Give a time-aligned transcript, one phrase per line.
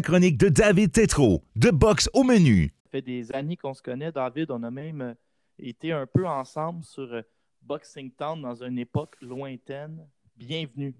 [0.00, 2.72] la chronique de David Tétrault, de Boxe au menu.
[2.84, 4.50] Ça fait des années qu'on se connaît, David.
[4.50, 5.14] On a même euh,
[5.58, 7.20] été un peu ensemble sur euh,
[7.60, 10.08] Boxing Town dans une époque lointaine.
[10.38, 10.94] Bienvenue.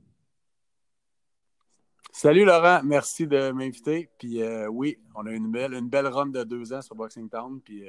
[2.12, 4.10] Salut Laurent, merci de m'inviter.
[4.18, 7.30] Puis euh, oui, on a une belle, une belle run de deux ans sur Boxing
[7.30, 7.58] Town.
[7.64, 7.82] Puis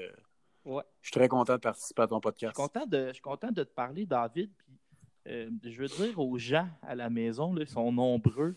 [0.64, 0.84] Ouais.
[1.02, 2.56] je suis très content de participer à ton Je podcast.
[2.56, 4.50] suis content de, je suis content de te parler, David.
[4.56, 4.78] Puis,
[5.28, 8.56] euh, je veux dire aux gens à la maison, là, ils sont nombreux.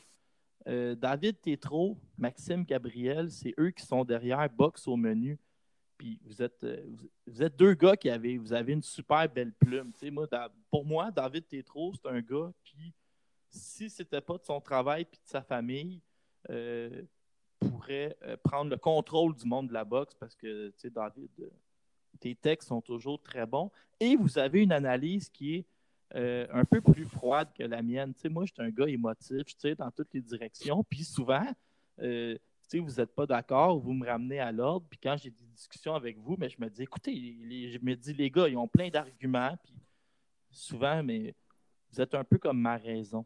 [0.67, 5.39] Euh, David Tétrault, Maxime Gabriel, c'est eux qui sont derrière Box au menu.
[5.99, 6.85] Puis vous êtes, euh,
[7.27, 9.93] vous, êtes deux gars qui avez, vous avez une super belle plume.
[10.11, 10.27] Moi,
[10.71, 12.93] pour moi, David Tétrault, c'est un gars qui,
[13.51, 16.01] si c'était pas de son travail et de sa famille,
[16.51, 17.03] euh,
[17.61, 21.31] pourrait prendre le contrôle du monde de la boxe parce que, tu sais, David,
[22.21, 23.71] tes textes sont toujours très bons.
[24.01, 25.67] Et vous avez une analyse qui est
[26.15, 28.13] euh, un peu plus froide que la mienne.
[28.31, 30.85] Moi, je suis un gars émotif, je tire dans toutes les directions.
[30.85, 31.47] Puis souvent,
[32.01, 32.37] euh,
[32.73, 34.87] vous n'êtes pas d'accord, vous me ramenez à l'ordre.
[34.89, 37.95] Puis quand j'ai des discussions avec vous, mais je me dis, écoutez, les- je me
[37.95, 39.57] dis, les gars, ils ont plein d'arguments.
[39.63, 39.75] Puis
[40.51, 41.35] souvent, mais
[41.93, 43.25] vous êtes un peu comme ma raison.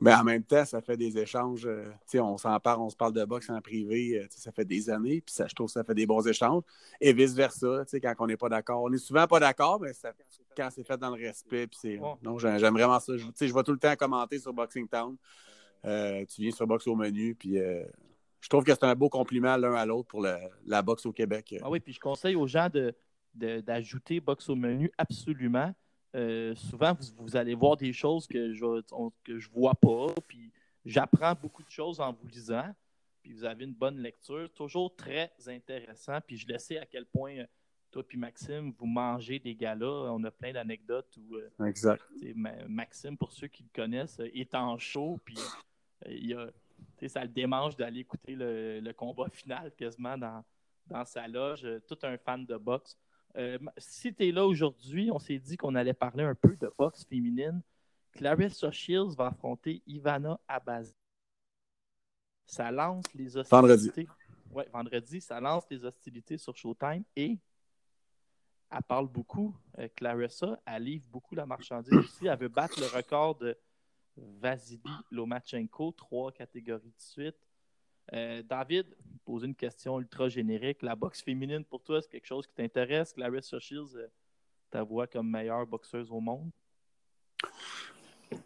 [0.00, 1.66] Mais en même temps, ça fait des échanges.
[1.66, 4.20] euh, on s'en parle, on se parle de boxe en privé.
[4.20, 5.20] euh, ça fait des années.
[5.20, 6.62] Puis ça, je trouve que ça fait des bons échanges.
[7.00, 8.82] Et vice-versa, quand on n'est pas d'accord.
[8.82, 10.12] On est souvent pas d'accord, mais ça-
[10.56, 11.66] quand c'est fait dans le respect.
[11.66, 13.16] Puis non, j'aime vraiment ça.
[13.16, 15.16] Je, je vais tout le temps commenter sur Boxing Town.
[15.84, 17.34] Euh, tu viens sur Boxe au menu.
[17.34, 17.56] Puis
[18.40, 21.12] je trouve que c'est un beau compliment l'un à l'autre pour le- la boxe au
[21.12, 21.56] Québec.
[21.62, 22.94] Ah oui, puis je conseille aux gens de,
[23.34, 25.74] de- d'ajouter box au menu absolument.
[26.14, 30.06] Euh, souvent, vous, vous allez voir des choses que je on- que je vois pas,
[30.26, 30.50] puis
[30.84, 32.74] j'apprends beaucoup de choses en vous lisant.
[33.22, 36.18] Puis vous avez une bonne lecture, toujours très intéressant.
[36.26, 37.46] Puis je le sais à quel point euh,
[37.90, 39.86] toi puis Maxime, vous mangez des galas.
[40.12, 42.02] On a plein d'anecdotes où euh, Exact.
[42.68, 45.36] Maxime, pour ceux qui le connaissent, est en show, puis
[46.08, 46.50] il a-
[47.08, 50.42] ça le démange d'aller écouter le, le combat final quasiment dans,
[50.86, 51.66] dans sa loge.
[51.86, 52.96] Tout un fan de boxe.
[53.38, 56.72] Euh, si tu es là aujourd'hui, on s'est dit qu'on allait parler un peu de
[56.76, 57.62] boxe féminine.
[58.12, 60.94] Clarissa Shields va affronter Ivana Abazi.
[62.46, 63.50] Ça lance les hostilités.
[63.50, 64.08] Vendredi.
[64.50, 67.38] Ouais, vendredi, ça lance les hostilités sur Showtime et
[68.70, 69.54] elle parle beaucoup.
[69.78, 72.26] Euh, Clarissa, elle livre beaucoup la marchandise aussi.
[72.26, 73.56] Elle veut battre le record de
[74.16, 77.47] Vasily Lomachenko, trois catégories de suite.
[78.14, 78.86] Euh, David,
[79.24, 80.82] poser une question ultra générique.
[80.82, 83.12] La boxe féminine, pour toi, c'est quelque chose qui t'intéresse?
[83.12, 84.08] Clarissa Shields, euh,
[84.70, 86.50] ta voix comme meilleure boxeuse au monde?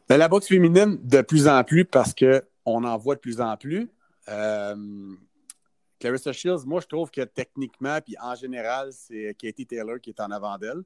[0.09, 3.57] Ben, la boxe féminine, de plus en plus, parce qu'on en voit de plus en
[3.57, 3.89] plus.
[4.29, 5.15] Euh,
[5.99, 10.21] Clarissa Shields, moi, je trouve que techniquement, puis en général, c'est Katie Taylor qui est
[10.21, 10.83] en avant d'elle.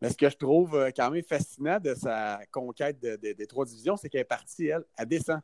[0.00, 3.46] Mais ce que je trouve euh, quand même fascinant de sa conquête de- de- des
[3.46, 5.40] trois divisions, c'est qu'elle est partie, elle, elle descend.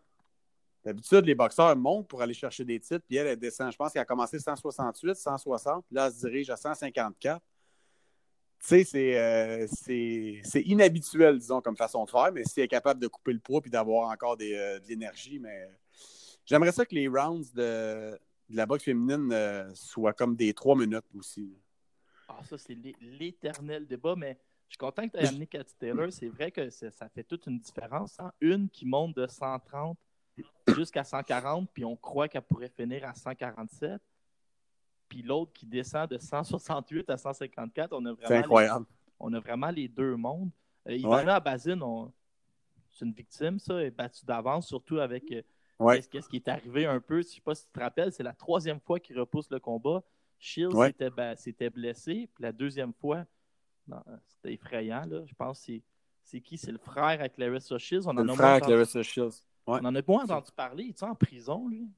[0.84, 3.70] D'habitude, les boxeurs montent pour aller chercher des titres, puis elle, elle descend.
[3.72, 7.40] Je pense qu'elle a commencé 168, 160, là, elle se dirige à 154.
[8.60, 12.64] Tu sais, c'est, euh, c'est, c'est inhabituel, disons, comme façon de faire, mais si elle
[12.64, 15.68] est capable de couper le poids puis d'avoir encore des, euh, de l'énergie, mais
[16.44, 18.18] j'aimerais ça que les rounds de,
[18.48, 21.52] de la boxe féminine euh, soient comme des trois minutes aussi.
[22.28, 24.38] Ah, ça, c'est l'é- l'éternel débat, mais
[24.68, 26.12] je suis content que tu aies amené Cathy Taylor.
[26.12, 28.18] C'est vrai que ça fait toute une différence.
[28.18, 28.32] hein.
[28.40, 29.96] Une qui monte de 130
[30.68, 34.00] jusqu'à 140, puis on croit qu'elle pourrait finir à 147.
[35.08, 38.86] Puis l'autre qui descend de 168 à 154, on a vraiment, les, incroyable.
[39.18, 40.50] on a vraiment les deux mondes.
[40.86, 42.12] Euh, Ivana Abazin, on-
[42.90, 45.42] c'est une victime, ça, est battue d'avance, surtout avec euh,
[45.80, 46.02] Ouais.
[46.02, 47.22] Qu'est-ce qui est arrivé un peu?
[47.22, 49.60] Je ne sais pas si tu te rappelles, c'est la troisième fois qu'il repousse le
[49.60, 50.02] combat.
[50.36, 50.92] Shields Ouais.
[51.72, 52.28] blessé.
[52.34, 53.24] Puis la deuxième fois,
[54.26, 55.04] c'était effrayant.
[55.06, 55.24] Là.
[55.24, 55.82] Je pense que c'est-
[56.24, 56.58] c'est qui?
[56.58, 58.06] C'est le frère à Clarissa Shields.
[58.06, 59.44] On en, a le moins frère entendu, Clarissa Shields.
[59.68, 59.78] Ouais.
[59.82, 60.84] on en a moins entendu parler.
[60.84, 61.88] Il est en prison, lui?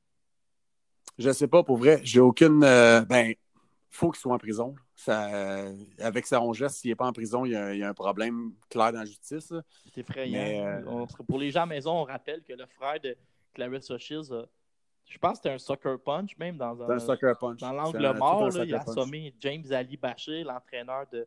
[1.19, 2.01] Je sais pas, pour vrai.
[2.03, 2.63] J'ai aucune.
[2.65, 3.35] euh, ben,
[3.89, 4.75] faut qu'il soit en prison.
[4.95, 7.83] Ça, euh, avec sa geste, s'il n'est pas en prison, il y, a, il y
[7.83, 9.53] a un problème clair dans la justice.
[9.93, 10.33] C'est effrayant.
[10.39, 13.17] Mais, euh, On- pour les gens à la maison, on rappelle que le frère de
[13.55, 14.47] Clarissa Shields, a-
[15.07, 17.61] je pense que c'était un sucker punch, même dans un un, punch.
[17.61, 18.89] Dans l'angle mort, là, il a punch.
[18.97, 21.27] assommé James Ali Bachir, l'entraîneur de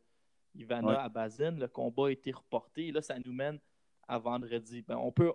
[0.56, 0.96] Ivana Ouais.
[0.98, 1.52] Abazin.
[1.52, 2.88] Le combat a été reporté.
[2.88, 3.60] Et là, ça nous mène
[4.08, 4.84] à vendredi.
[4.88, 5.34] Ben, on peut.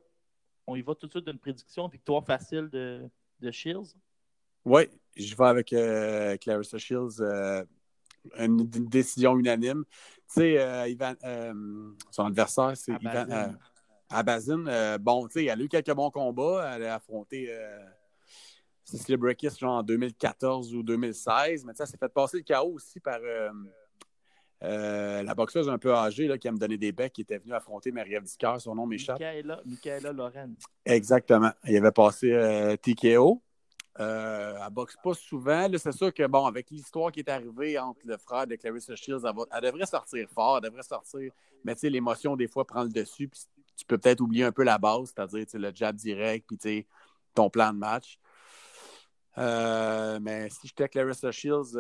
[0.68, 1.88] On y va tout de suite d'une prédiction.
[1.88, 3.08] Victoire facile de,
[3.40, 3.96] de Shields?
[4.66, 4.82] Oui,
[5.16, 7.20] je vais avec euh, Clarissa Shields.
[7.20, 7.64] euh,
[8.36, 9.84] une, une décision unanime.
[9.86, 11.16] Tu sais, euh, Ivan-
[12.10, 13.54] son adversaire, c'est Ivan
[14.10, 14.98] Abazin.
[14.98, 16.74] bon, tu sais, elle a eu quelques bons combats.
[16.76, 17.50] Elle a affronté
[18.84, 21.64] Cecilia Brekis genre en 2014 ou 2016.
[21.64, 23.20] Mais elle s'est fait passer le chaos aussi par
[24.64, 27.38] euh, la boxeuse un peu âgée là, qui a me donné des becs, qui était
[27.38, 28.56] venue affronter Marie-Ève Dicker.
[28.58, 29.20] Son nom m'échappe.
[29.20, 30.54] Michaela, Michaela Loren.
[30.84, 31.52] Exactement.
[31.64, 33.40] Il avait passé euh, TKO.
[34.00, 35.68] Euh, elle boxe pas souvent.
[35.76, 39.22] c'est sûr que, bon, avec l'histoire qui est arrivée entre le frère de Clarissa Shields,
[39.24, 41.32] elle, devrait sortir fort, elle devrait sortir.
[41.64, 43.28] Mais tu sais, l'émotion, des fois, prend le dessus.
[43.28, 43.40] Puis
[43.76, 46.86] tu peux peut-être oublier un peu la base, c'est-à-dire le jab direct, puis
[47.34, 48.18] ton plan de match.
[49.36, 51.76] Mais si j'étais Clarissa Shields,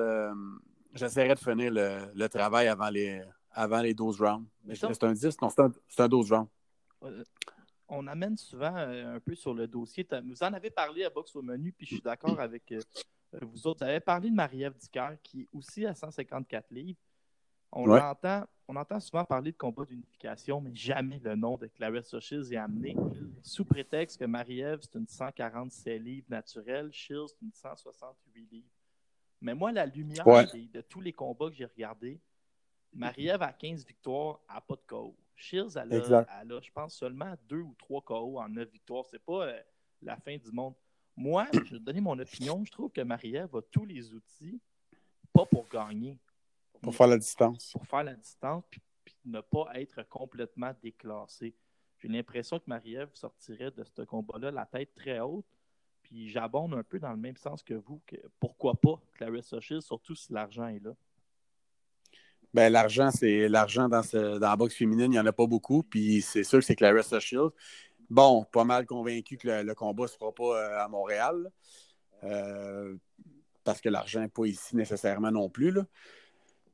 [1.02, 4.46] euh, j'essaierais de finir le, travail avant les, avant les 12 rounds.
[4.74, 6.48] C'est un 10, non, c'est un, 12 rounds.
[7.04, 7.24] Euh,
[7.88, 10.06] on amène souvent un peu sur le dossier.
[10.24, 12.72] Vous en avez parlé à Box au menu, puis je suis d'accord avec
[13.40, 13.84] vous autres.
[13.84, 14.74] Vous avez parlé de Marie-Ève
[15.22, 16.98] qui est aussi à 154 livres.
[17.70, 22.18] On, entend, on entend souvent parler de combat d'unification, mais jamais le nom de Clarissa
[22.18, 22.96] Shields est amené,
[23.42, 28.66] sous prétexte que Marie-Ève, c'est une 147 livres naturelle, Shields, c'est une 168 livres.
[29.40, 32.20] Mais moi, la lumière de, tous les combats que j'ai regardés,
[32.92, 35.16] Marie-Ève a 15 victoires, elle n'a pas de KO.
[35.36, 39.04] Shields, elle a, je pense, seulement 2 ou 3 KO en 9 victoires.
[39.06, 39.60] C'est pas euh,
[40.02, 40.74] la fin du monde.
[41.16, 44.60] Moi, je vais donner mon opinion, je trouve que Marie-Ève a tous les outils,
[45.32, 46.18] pas pour gagner,
[46.80, 47.72] pour faire la distance.
[47.72, 48.80] Pour faire la distance, puis,
[49.24, 51.54] ne pas être complètement déclassé.
[51.98, 55.46] J'ai l'impression que Marie-Ève sortirait de ce combat-là la tête très haute.
[56.08, 58.00] Puis j'abonde un peu dans le même sens que vous.
[58.06, 60.92] Que pourquoi pas Clarissa Shields, surtout si l'argent est là.
[62.54, 65.82] Ben, l'argent, c'est l'argent dans, dans la boxe féminine, il n'y en a pas beaucoup.
[65.82, 67.52] Puis c'est sûr que c'est Clarissa Shields.
[68.08, 71.50] Bon, pas mal convaincu que le, combat ne se fera pas euh, à Montréal.
[72.24, 72.96] Euh,
[73.64, 75.70] parce que l'argent n'est pas ici nécessairement non plus.
[75.70, 75.84] Là.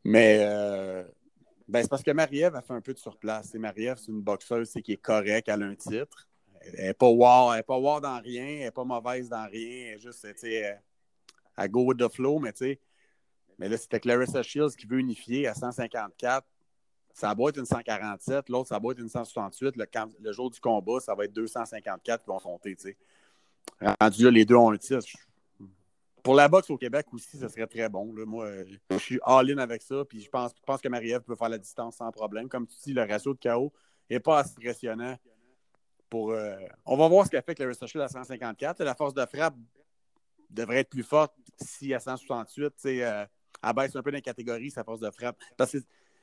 [0.05, 1.03] Mais euh,
[1.67, 3.53] ben, c'est parce que Marie-Ève a fait un peu de surplace.
[3.55, 6.29] Marie-Ève, c'est une boxeuse qui est correcte, elle a un titre.
[6.73, 9.89] Elle n'est pas wow, elle est pas dans rien, elle n'est pas mauvaise dans rien.
[9.89, 10.27] Elle est juste,
[11.57, 12.81] à go with the flow, mais tu sais.
[13.59, 16.47] Mais là, c'était Clarissa Shields qui veut unifier à 154.
[17.13, 19.77] Ça va être une 147, l'autre, ça va être une 168.
[20.21, 22.97] Le, jour du combat, ça va être 254 qui vont compter, tu sais.
[24.01, 25.07] Rendu là, les deux ont un titre
[26.25, 28.13] pour la boxe au Québec aussi, ce serait très bon.
[28.27, 28.49] Moi,
[28.91, 30.05] je suis all-in avec ça.
[30.09, 30.53] Puis je pense,
[30.83, 32.49] que Marie-Ève peut faire la distance sans problème.
[32.49, 33.71] Comme tu dis, le ratio de KO
[34.11, 35.17] n'est pas impressionnant.
[36.15, 36.55] Pour, euh,
[36.87, 38.85] On va voir ce qu'a fait Clarissa Shield à 154.
[38.85, 39.57] La force de frappe
[40.49, 43.27] devrait être plus forte si à 168, euh,
[43.61, 45.37] elle baisse un peu dans la catégorie, sa force de frappe.
[45.57, 45.79] Parce que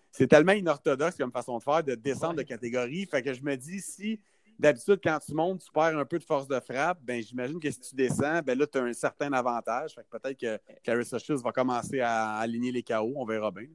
[0.10, 3.06] c'est tellement inorthodoxe comme façon de faire de descendre de catégorie.
[3.06, 4.22] Fait que je me dis, si
[4.58, 7.00] D'habitude, quand tu montes, tu perds un peu de force de frappe.
[7.02, 9.96] Ben, j'imagine que si tu descends, ben là, tu as un certain avantage.
[9.96, 13.12] Fait que peut-être que Clarissa Shields va commencer à aligner les KO.
[13.16, 13.68] On verra bien.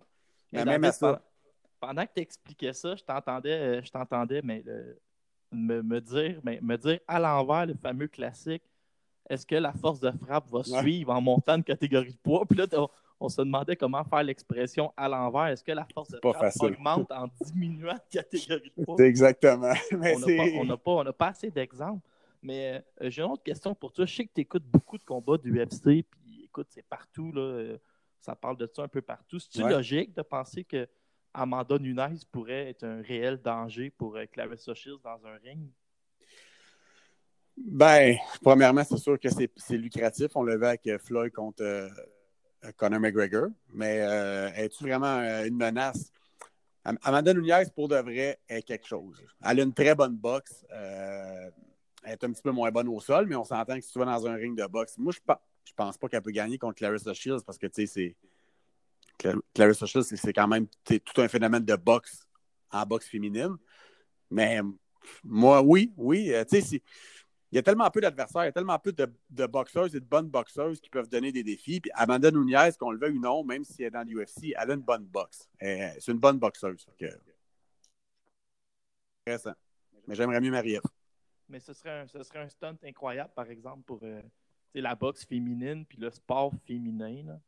[0.53, 1.21] Mais même ça...
[1.79, 4.65] Pendant que tu expliquais ça, je t'entendais, euh, je t'entendais mais
[5.53, 8.63] me, dire, mais, me dire à l'envers le fameux classique
[9.29, 12.45] est-ce que la force de frappe va suivre en montant de catégorie de poids?
[12.47, 12.67] Puis là,
[13.19, 15.47] on se demandait comment faire l'expression à l'envers.
[15.47, 18.97] Est-ce que la force de frappe augmente en diminuant de catégorie de poids?
[19.05, 19.73] Exactement.
[19.93, 22.07] on n'a pas, pas, assez d'exemples.
[22.43, 24.05] Mais euh, j'ai une autre question pour toi.
[24.07, 27.33] Je sais que tu écoutes beaucoup de combats du UFC, puis écoute, c'est partout.
[27.33, 27.79] Là, euh,
[28.21, 29.39] ça parle de ça un peu partout.
[29.41, 30.87] C'est-tu logique de penser que
[31.37, 35.69] Amanda Nunes pourrait être un réel danger pour euh, Clarissa Shields dans un ring?
[37.57, 40.29] Ben, premièrement, c'est sûr que c'est lucratif.
[40.35, 41.63] On le voit avec Floyd contre
[42.67, 46.11] euh, Conor McGregor, mais euh, es-tu vraiment euh, une menace?
[47.03, 49.21] Amanda Nunez, pour de vrai, est quelque chose.
[49.45, 50.65] Elle a une très bonne boxe.
[50.71, 51.53] elle
[52.07, 54.05] est un petit peu moins bonne au sol, mais on s'entend que si tu vas
[54.05, 57.13] dans un ring de boxe, moi, je ne pense pas qu'elle peut gagner contre Clarissa
[57.13, 58.17] Shields parce que, tu sais, c'est.
[59.55, 62.27] Clarissa Shields, c'est quand même tout un phénomène de boxe
[62.71, 63.57] en boxe féminine.
[64.31, 64.61] Mais
[65.25, 66.33] moi, oui, oui.
[66.51, 66.83] tu sais,
[67.53, 70.05] il y a tellement peu d'adversaires, il y a tellement peu de, boxeuses et de
[70.05, 71.81] bonnes boxeuses qui peuvent donner des défis.
[71.81, 74.71] Puis Amanda Nunez, qu'on le veuille ou non, même si elle est dans l'UFC, elle
[74.71, 75.49] a une bonne boxe.
[75.61, 76.87] C'est une bonne boxeuse.
[79.27, 79.55] Intéressant.
[80.07, 80.83] Mais j'aimerais mieux Marie-Ève.
[81.49, 84.21] Mais ce serait, un, ce serait un stunt incroyable, par exemple, pour euh,
[84.75, 87.41] la boxe féminine puis le sport féminin.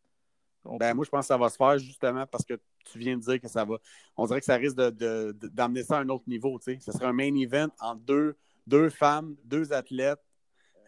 [0.76, 3.22] Ben, moi, je pense que ça va se faire justement parce que tu viens de
[3.22, 3.76] dire que ça va.
[4.16, 6.58] On dirait que ça risque d'amener de, ça à un autre niveau.
[6.60, 8.37] Ce serait un main event en deux
[8.68, 10.22] deux femmes, deux athlètes,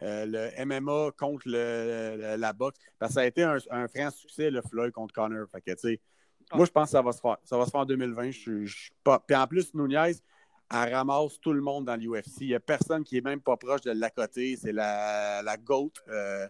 [0.03, 2.79] euh, le MMA contre le, la boxe.
[2.99, 5.47] Parce que ça a été un, un franc succès, le Floyd contre Connor.
[5.51, 5.71] Fait que,
[6.51, 6.57] ah.
[6.57, 7.37] Moi, je pense que ça va se faire.
[7.43, 8.31] Ça va se faire en 2020.
[8.31, 9.19] Je, je, pas...
[9.19, 10.13] Puis en plus, Nunez,
[10.71, 12.41] elle ramasse tout le monde dans l'UFC.
[12.41, 14.55] Il n'y a personne qui est même pas proche de la côté.
[14.57, 15.91] C'est la, la GOAT.
[16.07, 16.47] Euh,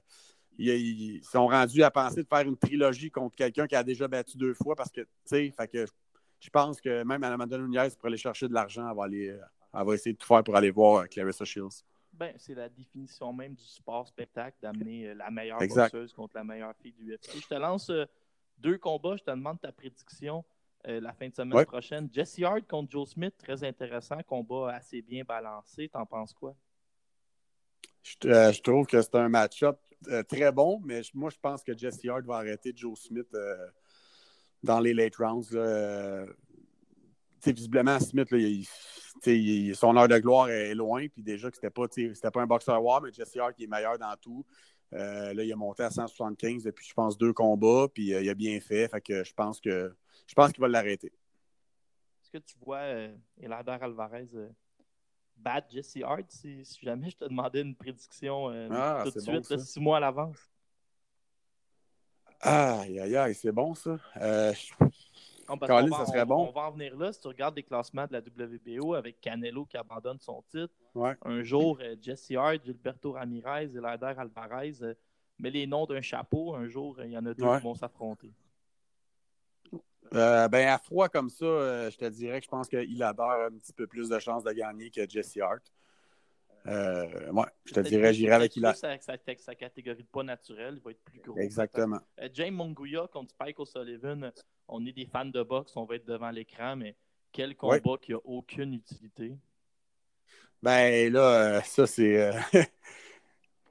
[0.65, 4.38] ils, sont rendus à penser de faire une trilogie contre quelqu'un qui a déjà battu
[4.38, 5.86] deux fois parce que, tu sais, fait que
[6.39, 9.38] je pense que même Amanda Nunez, pour aller chercher de l'argent, elle va aller
[9.74, 11.84] elle va essayer de tout faire pour aller voir Clarissa Shields.
[12.13, 16.44] Ben, c'est la définition même du sport spectacle d'amener euh, la meilleure boxeuse contre la
[16.44, 17.41] meilleure fille du UFC.
[17.41, 18.06] Je te lance euh,
[18.58, 20.44] deux combats, je te demande ta prédiction
[20.88, 22.10] euh, la fin de semaine prochaine.
[22.12, 25.88] Jesse Hart contre Joe Smith, très intéressant, combat assez bien balancé.
[25.88, 26.53] T'en penses quoi?
[28.03, 32.05] Je, trouve que c'est un match-up euh, très bon, mais moi, je pense que Jesse
[32.05, 33.67] Hart va arrêter Joe Smith euh,
[34.63, 35.51] dans les late rounds.
[35.51, 36.25] Là.
[37.46, 42.48] visiblement, Smith, son heure de gloire est loin, puis déjà que c'était pas, pas un
[42.48, 44.46] boxeur war, mais Jesse Hart qui est meilleur dans tout.
[44.91, 48.60] là, il a monté à 175 depuis, je pense, deux combats, puis il a bien
[48.60, 48.88] fait.
[48.88, 49.93] Fait que je pense que
[50.27, 51.12] je pense qu'il va l'arrêter.
[52.22, 52.81] Est-ce que tu vois
[53.39, 54.29] Elander Alvarez
[55.41, 59.60] Bad Jesse Hart si, jamais je te demandais une prédiction euh, ah, tout de suite,
[59.60, 60.38] six mois à l'avance.
[62.39, 63.98] Aïe, aïe, aïe, c'est bon ça.
[64.17, 64.53] Euh,
[65.48, 66.48] on, ça serait bon.
[66.48, 67.12] On va en venir là.
[67.12, 70.74] Si tu regardes les classements de la WBO avec Canelo qui abandonne son titre,
[71.24, 74.95] un jour, euh, Jesse Hart, Gilberto Ramirez et Lader Alvarez
[75.38, 76.55] met les noms d'un chapeau.
[76.55, 78.31] Un jour, il y en a deux qui vont s'affronter.
[80.13, 83.10] Euh, ben, à froid comme ça, euh, je te dirais que je pense qu'il a
[83.10, 85.72] un petit peu plus de chances de gagner que Jesse Hart.
[86.68, 87.08] Euh,
[87.65, 88.77] je te dirais, j'irai avec Hilader.
[88.77, 91.38] Sa, sa, sa, catégorie de poids naturel, il va être plus gros.
[91.38, 92.00] Exactement.
[92.34, 94.32] James Monguia contre Spike O'Sullivan,
[94.68, 96.96] on est des fans de boxe, on va être devant l'écran, mais
[97.32, 99.38] quel combat qui n'a aucune utilité.
[100.62, 102.32] Ben là, ça c'est.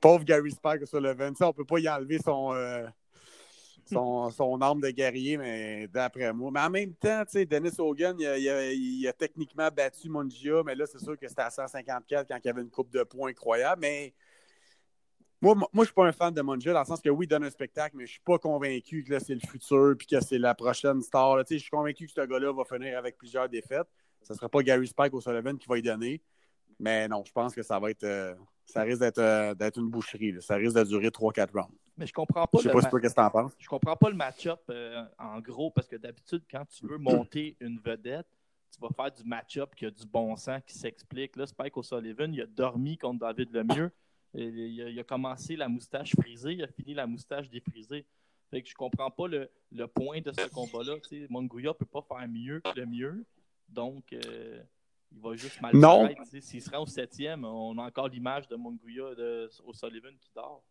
[0.01, 2.53] Pauvre Gary Spike O'Sullivan, ça, on peut pas y enlever son
[3.91, 6.51] son, arme de guerrier, mais d'après moi.
[6.53, 10.87] Mais en même temps, tu sais, Dennis Hogan, il a, techniquement battu Mongia, mais là,
[10.87, 13.81] c'est sûr que c'était à 154 quand il y avait une coupe de points incroyable.
[13.81, 14.15] Mais
[15.43, 17.27] moi, moi je ne suis pas un fan de Mongia, dans le sens que oui,
[17.27, 20.05] il donne un spectacle, mais je ne suis pas convaincu que c'est le futur et
[20.05, 21.39] que c'est la prochaine star.
[21.49, 23.89] je suis convaincu que ce gars-là va finir avec plusieurs défaites.
[24.23, 26.21] Ce ne sera pas Gary Spike au Sullivan qui va y donner.
[26.79, 28.05] Mais non, je pense que ça va être.
[28.05, 30.37] Euh, ça risque euh, d'être une boucherie.
[30.41, 31.75] Ça risque de durer 3-4 rounds.
[32.01, 32.59] Mais je comprends pas.
[32.59, 33.53] Je sais pas ce que tu en penses.
[33.59, 37.59] Je comprends pas le match-up euh, en gros, parce que d'habitude, quand tu veux monter
[37.61, 38.27] une vedette,
[38.73, 41.37] tu vas faire du match-up qui a du bon sens, qui s'explique.
[41.37, 43.93] Là, Spike O'Sullivan, il a dormi contre David Lemieux.
[44.33, 48.07] Il a, il a commencé la moustache frisée, il a fini la moustache défrisée.
[48.49, 49.51] Fait que je comprends pas le,
[49.89, 50.95] point de ce combat-là.
[51.29, 53.27] Monguia peut pas faire mieux que le mieux.
[53.69, 56.09] Donc, il va juste mal non.
[56.41, 60.31] S'il se rend au septième, on a encore l'image de Monguia de, au Sullivan qui
[60.35, 60.65] dort.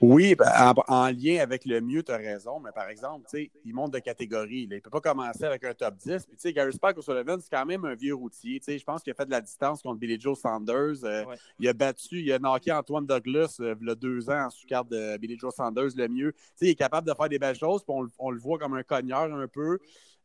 [0.00, 3.26] Oui, ben, en, lien avec le mieux, tu as raison, mais par exemple,
[3.64, 4.62] il monte de catégorie.
[4.62, 6.26] Il ne peut pas commencer avec un top 10.
[6.26, 8.60] Puis, Gary Spike au Sullivan, c'est quand même un vieux routier.
[8.66, 11.04] Je pense qu'il a fait de la distance contre Billy Joe Sanders.
[11.04, 11.24] Euh,
[11.58, 14.50] il a battu, il a knocké Antoine Douglas euh, il y a deux ans en
[14.50, 16.32] sous-carte de Billy Joe Sanders, le mieux.
[16.60, 19.22] il est capable de faire des belles choses, puis on, le voit comme un cogneur
[19.22, 19.78] un peu.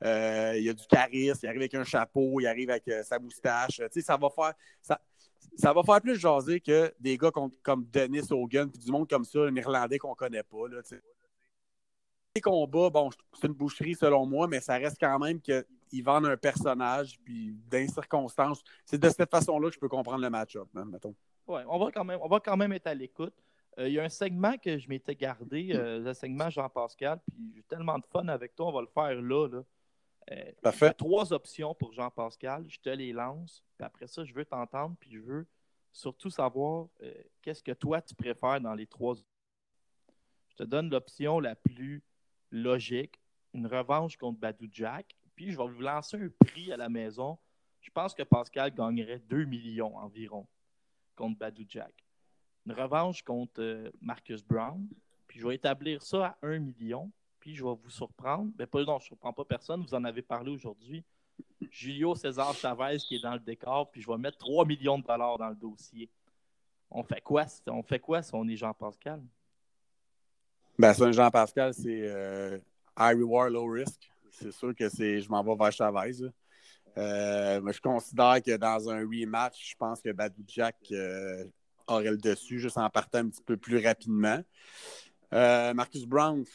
[0.04, 3.82] Euh, il a du charisme, il arrive avec un chapeau, il arrive avec sa moustache.
[4.02, 4.54] ça va faire.
[4.82, 5.00] Ça,
[5.56, 9.26] ça va faire plus jaser que des gars comme, Dennis Hogan, puis du monde comme
[9.26, 10.68] ça, un Irlandais qu'on connaît pas.
[10.70, 10.82] Là,
[12.36, 16.26] les combats, bon, c'est une boucherie selon moi, mais ça reste quand même qu'ils vendent
[16.26, 20.68] un personnage, puis dans circonstances, c'est de cette façon-là que je peux comprendre le match-up,
[20.76, 21.14] hein, mettons.
[21.46, 23.36] Oui, on va quand même, on va quand même être à l'écoute.
[23.78, 27.54] Euh, il y a un segment que je m'étais gardé, euh, le segment Jean-Pascal, puis
[27.56, 29.48] j'ai tellement de fun avec toi, on va le faire là.
[29.48, 29.64] là.
[30.32, 30.90] Euh, Parfait.
[30.90, 32.66] Il trois options pour Jean-Pascal.
[32.70, 33.64] Je te les lance.
[33.78, 34.96] Puis après ça, je veux t'entendre.
[35.00, 35.48] Puis je veux
[35.92, 39.16] surtout savoir euh, qu'est-ce que toi, tu préfères dans les trois.
[40.50, 42.04] Je te donne l'option la plus
[42.52, 43.20] logique
[43.54, 45.16] une revanche contre Badou Jack.
[45.36, 47.38] Puis je vais vous lancer un prix à la maison.
[47.82, 50.48] Je pense que Pascal gagnerait 2 millions environ
[51.16, 51.94] contre Badou Jack.
[52.66, 54.88] Une revanche contre euh, Marcus Brown.
[55.28, 57.12] Puis je vais établir ça à 1 million
[57.44, 58.46] puis je vais vous surprendre.
[58.58, 61.04] Mais ben, pas, non, je ne surprends pas personne, vous en avez parlé aujourd'hui.
[61.70, 65.04] Julio César Chavez qui est dans le décor, puis je vais mettre 3 millions de
[65.04, 66.10] dollars dans le dossier.
[66.90, 69.22] On fait quoi, on fait quoi si on est Jean-Pascal?
[70.80, 72.58] Ben, c'est un Jean-Pascal, c'est euh,
[72.98, 74.10] high reward, low risk.
[74.32, 76.30] C'est sûr que c'est je m'en vais vers Chavez.
[76.98, 81.44] Euh, je considère que dans un rematch, je pense que Badou Jack euh,
[81.88, 84.42] aurait le dessus, juste en partant un petit peu plus rapidement.
[85.74, 86.46] Marcus Brown,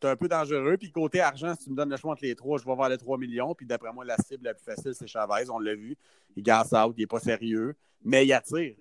[0.00, 0.76] c'est un peu dangereux.
[0.76, 2.88] Puis côté argent, si tu me donnes le choix entre les trois, je vais avoir
[2.88, 3.54] les 3 millions.
[3.54, 5.48] Puis d'après moi, la cible la plus facile, c'est Chavez.
[5.50, 5.96] On l'a vu.
[6.36, 7.76] Il gasse out, il n'est pas sérieux.
[8.04, 8.74] Mais il attire.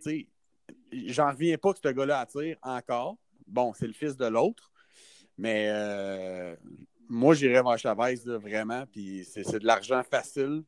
[0.91, 3.17] J'en reviens pas que ce gars-là attire encore.
[3.48, 4.72] Bon, c'est le fils de l'autre.
[5.38, 6.55] Mais euh,
[7.10, 8.86] moi, j'irais voir Chavez, vraiment.
[8.88, 10.63] Puis c'est de l'argent facile.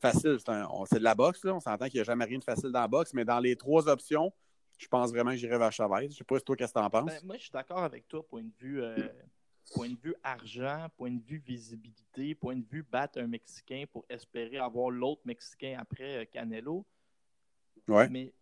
[0.00, 0.38] Facile,
[0.86, 1.44] c'est de la boxe.
[1.44, 1.54] Là.
[1.54, 3.12] On s'entend qu'il n'y a jamais rien de facile dans la boxe.
[3.14, 4.32] Mais dans les trois options,
[4.78, 6.02] je pense vraiment que j'irais vers Chavez.
[6.02, 7.06] Je ne sais pas si toi, qu'est-ce que tu en penses.
[7.06, 8.82] Ben, moi, je suis d'accord avec toi, point de vue.
[8.82, 8.96] Euh,
[9.72, 14.04] point de vue argent, point de vue visibilité, point de vue battre un Mexicain pour
[14.08, 16.86] espérer avoir l'autre Mexicain après euh, Canelo.
[17.88, 18.08] Ouais.
[18.08, 18.32] Mais,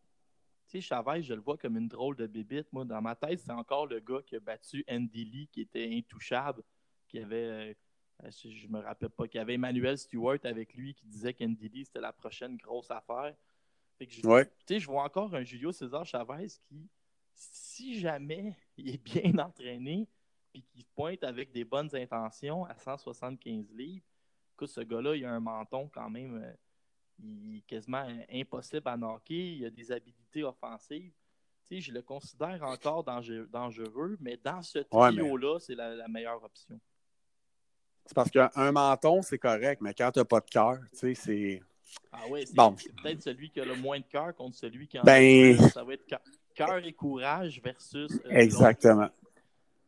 [0.67, 2.73] tu sais, Chavez, je le vois comme une drôle de bébite.
[2.73, 5.89] Moi, dans ma tête, c'est encore le gars qui a battu Andy Lee, qui était
[5.93, 6.63] intouchable,
[7.09, 7.75] qui avait,
[8.25, 11.85] euh, je me rappelle pas, qui avait Emmanuel Stewart avec lui, qui disait qu'Andy Lee,
[11.85, 13.35] c'était la prochaine grosse affaire.
[13.99, 14.51] Fait que je, ouais.
[14.69, 16.89] je vois encore un Julio César Chavez qui
[17.35, 20.09] si jamais il est bien entraîné
[20.53, 24.05] puis qu'il pointe avec des bonnes intentions à 175 livres,
[24.55, 26.53] écoute, ce gars-là, il a un menton quand même euh,
[27.23, 29.57] il est quasiment impossible à knocker.
[29.57, 31.13] Il a des habilités offensives.
[31.67, 36.79] Tu sais, je le considère encore dangereux, mais dans ce trio-là, c'est la, meilleure option.
[38.05, 41.15] C'est parce qu'un menton, c'est correct, mais quand tu n'as pas de cœur, tu sais,
[41.15, 41.63] c'est.
[42.11, 42.75] Ah oui, c'est bon.
[43.03, 45.61] peut-être celui qui a le moins de cœur contre celui qui en ben...
[45.61, 46.05] a Ça va être
[46.55, 48.11] cœur et courage versus.
[48.25, 49.09] Euh, Exactement.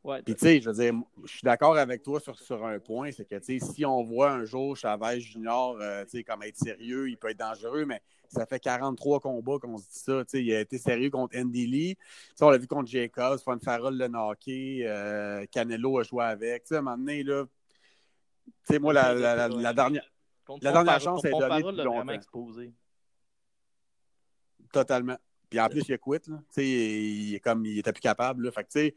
[0.05, 0.93] Puis, tu sais, je veux dire,
[1.25, 4.03] je suis d'accord avec toi sur, sur un point, c'est que, tu sais, si on
[4.05, 7.87] voit un jour Chavez Junior, euh, tu sais, comme être sérieux, il peut être dangereux,
[7.87, 10.23] mais ça fait 43 combats qu'on se dit ça.
[10.25, 11.97] Tu sais, il a été sérieux contre Andy Lee.
[11.97, 16.65] Tu sais, on l'a vu contre Jacobs, Farrell le knocké, euh, Canelo a joué avec.
[16.65, 17.45] Tu sais, à un moment donné, là,
[18.45, 20.05] tu sais, moi, la, la, la, dernière,
[20.61, 22.13] la dernière chance est donnée depuis longtemps.
[22.13, 22.75] exposé.
[24.71, 25.17] Totalement.
[25.49, 26.39] Puis en plus, il a quitté, là.
[26.39, 28.51] Tu sais, il, comme, il était plus capable, là.
[28.53, 28.97] Fait que, tu sais,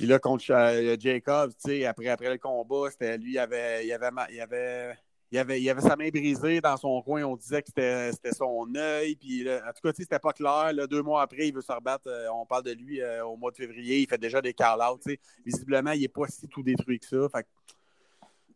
[0.00, 1.52] puis là, contre euh, Jacobs,
[1.86, 4.96] après, après le combat, c'était lui, il avait, il, avait, il, avait,
[5.30, 7.22] il, avait, il avait sa main brisée dans son coin.
[7.24, 9.14] On disait que c'était son œil.
[9.16, 10.72] Puis, en tout cas, c'était pas clair.
[10.88, 12.06] deux mois après, il veut se rebattre.
[12.06, 13.98] Euh, on parle de lui euh, au mois de février.
[13.98, 15.06] Il fait déjà des call-outs.
[15.44, 17.42] Visiblement, il n'est pas si tout détruit que ça.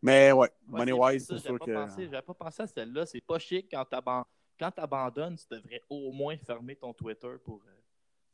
[0.00, 1.74] Mais ouais, Money Wise, c'est sûr que.
[1.74, 3.04] J'avais pas pensé à celle-là.
[3.04, 7.60] C'est pas chic quand tu abandonnes, tu devrais au moins fermer ton Twitter pour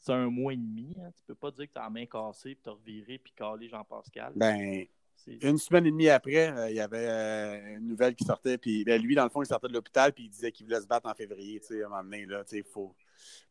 [0.00, 0.97] c'est un mois et demi.
[0.99, 1.11] Hein.
[1.16, 3.33] Tu peux pas dire que tu as la main cassée, puis tu as reviré, puis
[3.37, 4.33] calé Jean-Pascal.
[4.35, 4.87] Ben,
[5.26, 8.57] une semaine et demie après, euh, il y avait euh, une nouvelle qui sortait.
[8.57, 10.80] Puis ben, lui, dans le fond, il sortait de l'hôpital, puis il disait qu'il voulait
[10.80, 11.61] se battre en février.
[11.71, 12.95] À un moment donné, là, il faut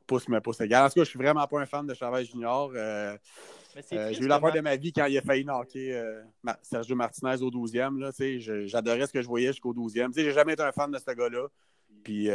[0.08, 0.86] pousse me pousse égal.
[0.86, 2.72] En tout cas, je suis vraiment pas un fan de Chavez Junior.
[2.74, 3.16] Euh,
[3.92, 6.24] j'ai eu la fois de ma vie quand il a failli knocker
[6.64, 8.66] Sergio Martinez au 12e.
[8.66, 10.12] J'adorais ce que je voyais jusqu'au 12e.
[10.16, 11.48] J'ai jamais été un fan de ce gars-là.
[12.04, 12.28] Puis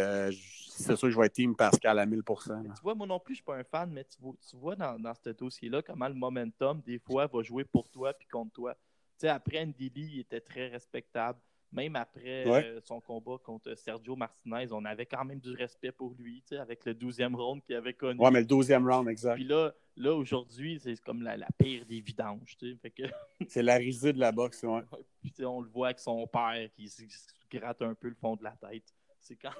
[0.76, 3.34] c'est sûr que je vais être team Pascal à 1000% Tu vois, moi non plus,
[3.34, 6.14] je ne suis pas un fan, mais tu vois, dans, dans, ce dossier-là comment le
[6.14, 8.74] momentum, des fois, va jouer pour toi puis contre toi.
[8.74, 8.80] Tu
[9.20, 11.38] sais, après Ndili, il était très respectable.
[11.72, 16.14] Même après euh, son combat contre Sergio Martinez, on avait quand même du respect pour
[16.16, 18.20] lui, tu sais, avec le 12e round qu'il avait connu.
[18.20, 19.34] Ouais, mais le 12e round, exact.
[19.34, 22.56] Puis là, là aujourd'hui, c'est comme la, pire des vidanges.
[22.58, 23.02] Tu sais, que...
[23.48, 24.82] c'est la risée de la boxe, ouais.
[25.20, 27.02] Puis on le voit avec son père qui se
[27.50, 28.93] gratte un peu le fond de la tête.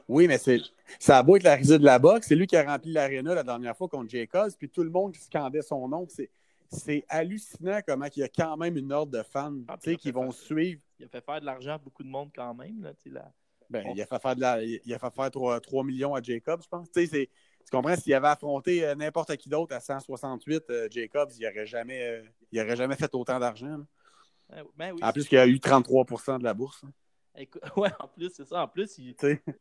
[0.08, 0.60] Oui, mais c'est
[0.98, 2.26] ça a beau être la risée de la boxe.
[2.28, 5.12] C'est lui qui a rempli l'aréna la dernière fois contre Jacobs, puis tout le monde
[5.12, 6.06] qui scandait son nom.
[6.70, 10.30] C'est hallucinant comment il y a quand même une ordre de fans ah, qui vont
[10.32, 10.80] suivre.
[10.98, 12.82] Il a fait faire de l'argent à beaucoup de monde quand même.
[13.06, 13.32] Là,
[13.70, 16.22] ben, il, a fait faire de la, il a fait faire 3, 3 millions à
[16.22, 16.90] Jacobs, je pense.
[16.92, 17.96] Tu comprends?
[17.96, 22.60] S'il avait affronté euh, n'importe qui d'autre à 168, euh, Jacobs, il n'aurait jamais, euh,
[22.62, 23.78] aurait jamais fait autant d'argent.
[24.76, 26.84] Ben en plus, il a eu 33% de la bourse.
[26.84, 26.92] Hein.
[27.76, 28.62] ouais, en plus, c'est ça.
[28.62, 29.00] En plus,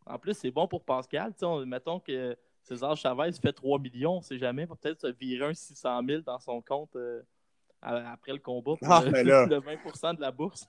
[0.06, 1.34] en plus c'est bon pour Pascal.
[1.66, 4.66] mettons que César Chavez fait 3 millions, on ne sait jamais.
[4.68, 7.22] Peut-être se virer un 600 000 dans son compte euh,
[7.82, 10.66] après le combat pour ah, le, 20 de la bourse.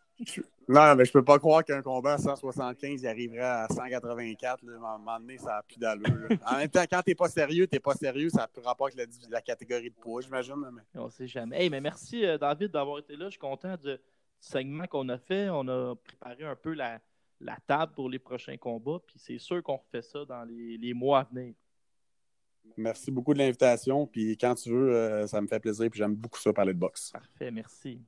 [0.69, 4.65] non, mais je peux pas croire qu'un combat à 175 il arriverait à 184.
[4.65, 6.29] À un moment donné, ça n'a plus d'allure.
[6.47, 8.89] en même temps, quand tu n'es pas sérieux, tu n'es pas sérieux, ça ne rapport
[8.89, 10.57] avec la, catégorie de poids, j'imagine.
[10.73, 11.01] Mais...
[11.01, 11.69] On ne sait jamais.
[11.69, 13.27] mais merci, euh, David, d'avoir été là.
[13.27, 14.01] Je suis content de
[14.41, 17.01] segment qu'on a fait, on a préparé un peu la,
[17.67, 18.99] table pour les prochains combats.
[19.07, 21.55] Puis c'est sûr qu'on refait ça dans les, mois à venir.
[22.77, 24.07] Merci beaucoup de l'invitation.
[24.07, 25.91] Puis quand tu veux, euh, ça me fait plaisir.
[25.91, 27.11] Puis j'aime beaucoup ça parler de boxe.
[27.11, 28.01] Parfait, merci.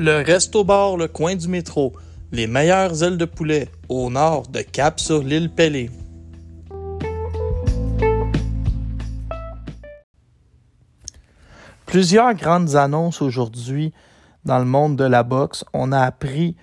[0.00, 1.92] Le Resto Bar, le coin du métro.
[2.30, 5.90] Les meilleures ailes de poulet au nord de Cap sur l'île Pelée.
[11.88, 13.94] Plusieurs grandes annonces aujourd'hui
[14.44, 15.64] dans le monde de la boxe.
[15.72, 16.54] On a appris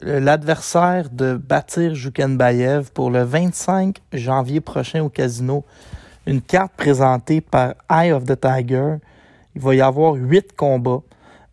[0.00, 5.64] l'adversaire de Batir Jukenbayev pour le 25 janvier prochain au casino.
[6.26, 8.98] Une carte présentée par Eye of the Tiger.
[9.56, 11.02] Il va y avoir huit combats.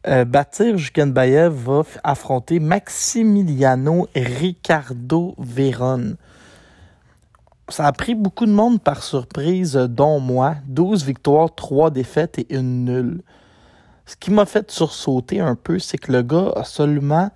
[0.08, 6.18] Euh, Batir Jukenbayev va affronter Maximiliano Ricardo Veron
[7.72, 10.56] ça a pris beaucoup de monde par surprise, dont moi.
[10.68, 13.22] 12 victoires, 3 défaites et une nulle.
[14.06, 17.30] Ce qui m'a fait sursauter un peu, c'est que le gars a seulement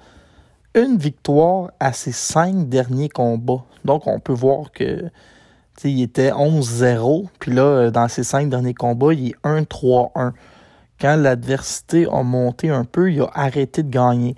[0.74, 3.64] une victoire à ses cinq derniers combats.
[3.86, 5.10] Donc, on peut voir que
[5.84, 7.28] il était 11-0.
[7.40, 10.32] Puis là, euh, dans ses cinq derniers combats, il est 1-3-1.
[11.00, 14.36] Quand l'adversité a monté un peu, il a arrêté de gagner.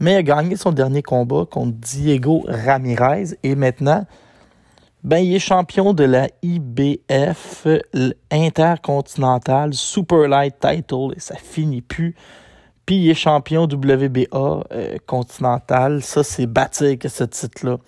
[0.00, 3.36] Mais il a gagné son dernier combat contre Diego Ramirez.
[3.42, 4.06] Et maintenant,
[5.04, 7.66] ben, il est champion de la IBF
[8.30, 12.14] Intercontinental Super Light Title et ça finit plus.
[12.86, 16.02] Puis il est champion WBA euh, continental.
[16.02, 17.78] Ça, c'est bâti avec ce titre-là.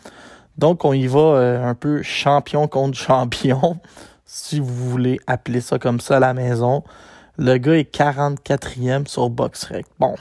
[0.58, 3.78] Donc, on y va euh, un peu champion contre champion,
[4.24, 6.82] si vous voulez appeler ça comme ça à la maison.
[7.36, 9.86] Le gars est 44e sur BoxRec.
[9.98, 10.14] Bon.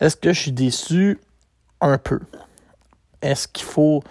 [0.00, 1.18] Est-ce que je suis déçu?
[1.80, 2.20] Un peu.
[3.22, 4.02] Est-ce qu'il faut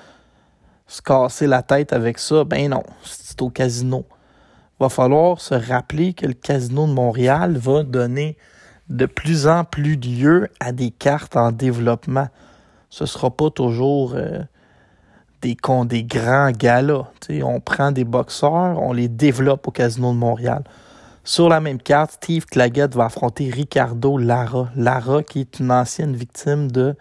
[0.88, 2.43] se casser la tête avec ça?
[2.43, 4.06] Ben non, c'est au casino.
[4.80, 8.38] Va falloir se rappeler que le casino de Montréal va donner
[8.89, 12.28] de plus en plus lieu à des cartes en développement.
[12.89, 14.41] Ce sera pas toujours euh,
[15.41, 17.08] des, des grands galas.
[17.30, 20.63] on prend des boxeurs, on les développe au casino de Montréal.
[21.24, 24.69] Sur la même carte, Steve Claggett va affronter Ricardo Lara.
[24.76, 26.95] Lara, qui est une ancienne victime de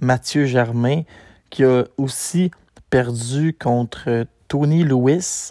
[0.00, 1.02] Mathieu Germain,
[1.50, 2.50] qui a aussi
[2.92, 5.50] perdu contre Tony Lewis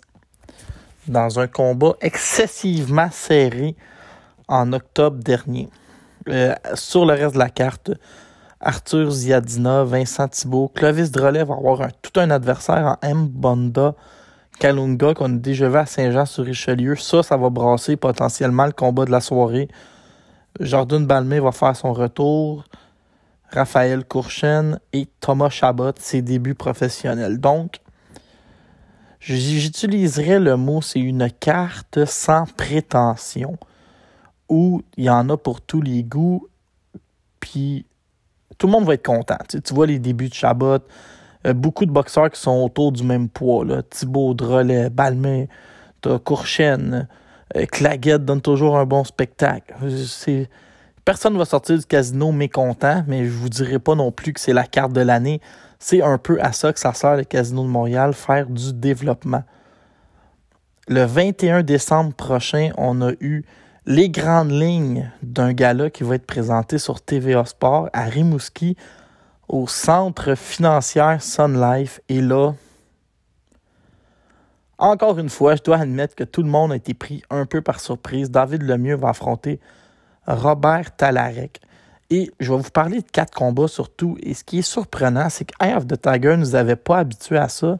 [1.08, 3.76] dans un combat excessivement serré
[4.48, 5.68] en octobre dernier.
[6.30, 7.90] Euh, sur le reste de la carte,
[8.60, 13.32] Arthur Ziadina, Vincent Thibault, Clovis Drolet va avoir tout un adversaire en M.
[14.60, 16.96] Kalunga qu'on a déjà vu à Saint-Jean-sur-Richelieu.
[16.96, 19.68] Ça, ça va brasser potentiellement le combat de la soirée.
[20.60, 22.66] Jordan Balmé va faire son retour.
[23.52, 27.40] Raphaël Courchen et Thomas Chabot, ses débuts professionnels.
[27.40, 27.80] Donc,
[29.20, 33.58] j'utiliserais le mot c'est une carte sans prétention
[34.50, 36.48] où il y en a pour tous les goûts,
[37.40, 37.86] puis
[38.58, 39.38] tout le monde va être content.
[39.50, 40.80] Tu, vois les débuts de Chabot,
[41.48, 43.64] euh, beaucoup de boxeurs qui sont autour du même poids.
[43.66, 43.82] Là.
[43.82, 45.46] Thibaut, Drolet, Balmain,
[46.24, 47.08] Courchen,
[47.56, 49.74] euh, Claguette donne toujours un bon spectacle.
[50.06, 50.50] C'est
[51.04, 54.40] Personne ne va sortir du casino mécontent, mais je vous dirai pas non plus que
[54.40, 55.42] c'est la carte de l'année.
[55.80, 59.44] C'est un peu à ça que ça sert le Casino de Montréal, faire du développement.
[60.88, 63.44] Le 21 décembre prochain, on a eu
[63.88, 68.78] les grandes lignes d'un gala qui va être présenté sur TVA Sport à Rimouski
[69.48, 72.00] au centre financier Sun Life.
[72.10, 72.54] Et là,
[74.78, 77.62] encore une fois, je dois admettre que tout le monde a été pris un peu
[77.62, 78.30] par surprise.
[78.30, 79.60] David Lemieux va affronter
[80.34, 81.62] Robert Talarek.
[82.10, 84.18] Et je vais vous parler de quatre combats surtout.
[84.22, 87.00] Et ce qui est surprenant, c'est que Eye of the Tiger ne nous avait pas
[87.00, 87.80] habitués à ça.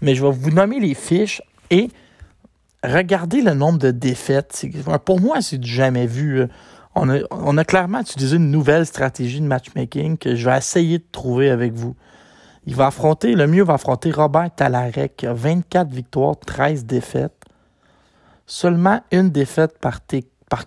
[0.00, 1.90] Mais je vais vous nommer les fiches et
[2.82, 4.64] regardez le nombre de défaites.
[5.04, 6.44] Pour moi, c'est du jamais vu.
[6.94, 10.98] On a, on a, clairement utilisé une nouvelle stratégie de matchmaking que je vais essayer
[10.98, 11.94] de trouver avec vous.
[12.66, 17.44] Il va affronter, le mieux va affronter Robert Talarek, qui a 24 victoires, 13 défaites.
[18.46, 20.00] Seulement une défaite par,
[20.48, 20.66] par.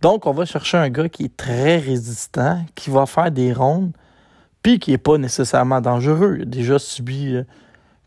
[0.00, 3.92] Donc, on va chercher un gars qui est très résistant, qui va faire des rondes,
[4.62, 6.36] puis qui n'est pas nécessairement dangereux.
[6.36, 7.44] Il a déjà subi euh,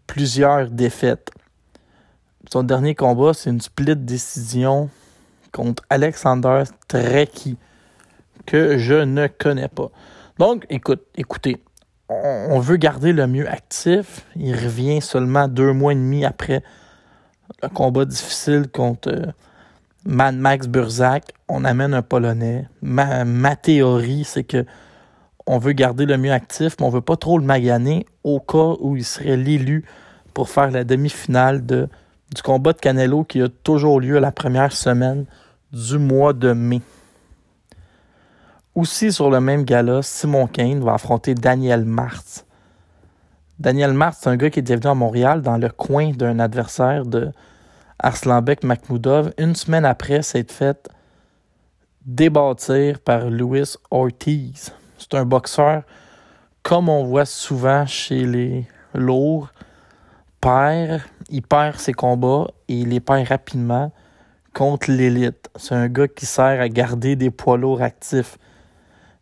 [0.08, 1.32] plusieurs défaites.
[2.52, 4.90] Son dernier combat, c'est une split décision
[5.52, 7.58] contre Alexander Trekkie,
[8.46, 9.90] que je ne connais pas.
[10.40, 11.62] Donc, écoute, écoutez,
[12.10, 14.26] on, veut garder le mieux actif.
[14.36, 16.64] Il revient seulement deux mois et demi après
[17.62, 19.32] le combat difficile contre euh,
[20.06, 22.68] Mad Max Burzak, on amène un Polonais.
[22.82, 24.66] Ma, théorie, c'est que
[25.46, 28.76] on veut garder le mieux actif, mais on veut pas trop le maganer au cas
[28.80, 29.86] où il serait l'élu
[30.34, 31.88] pour faire la demi-finale de,
[32.34, 35.26] du combat de Canelo qui a toujours lieu la première semaine
[35.72, 36.82] du mois de mai.
[38.74, 42.46] Aussi sur le même gala, Simon Kane va affronter Daniel Martz.
[43.60, 47.06] Daniel Martz, c'est un gars qui est venu à Montréal dans le coin d'un adversaire
[47.06, 47.32] de
[48.04, 50.90] Arslanbek Makhmoudov, une semaine après s'être fait
[52.04, 54.74] débattir par Louis Ortiz.
[54.98, 55.84] C'est un boxeur,
[56.64, 59.52] comme on voit souvent chez les lourds,
[60.42, 63.92] perd, il perd ses combats et il les perd rapidement
[64.52, 65.50] contre l'élite.
[65.56, 68.40] C'est un gars qui sert à garder des poids lourds actifs.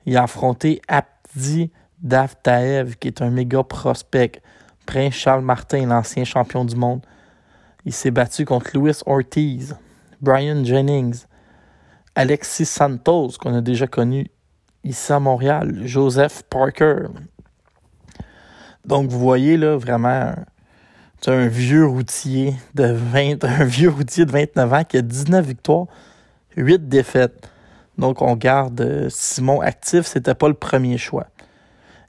[0.05, 1.69] Il a affronté Abdi
[2.01, 4.41] Davtaev, qui est un méga prospect.
[4.85, 7.01] Prince Charles Martin, l'ancien champion du monde.
[7.89, 9.75] Il s'est battu contre Louis Ortiz,
[10.21, 11.23] Brian Jennings,
[12.13, 14.27] Alexis Santos, qu'on a déjà connu
[14.83, 17.07] ici à Montréal, Joseph Parker.
[18.85, 20.35] Donc, vous voyez là vraiment
[21.25, 25.87] un vieux routier de 20, un vieux routier de 29 ans qui a 19 victoires,
[26.57, 27.49] 8 défaites.
[27.97, 31.25] Donc, on garde euh, Simon actif, c'était pas le premier choix.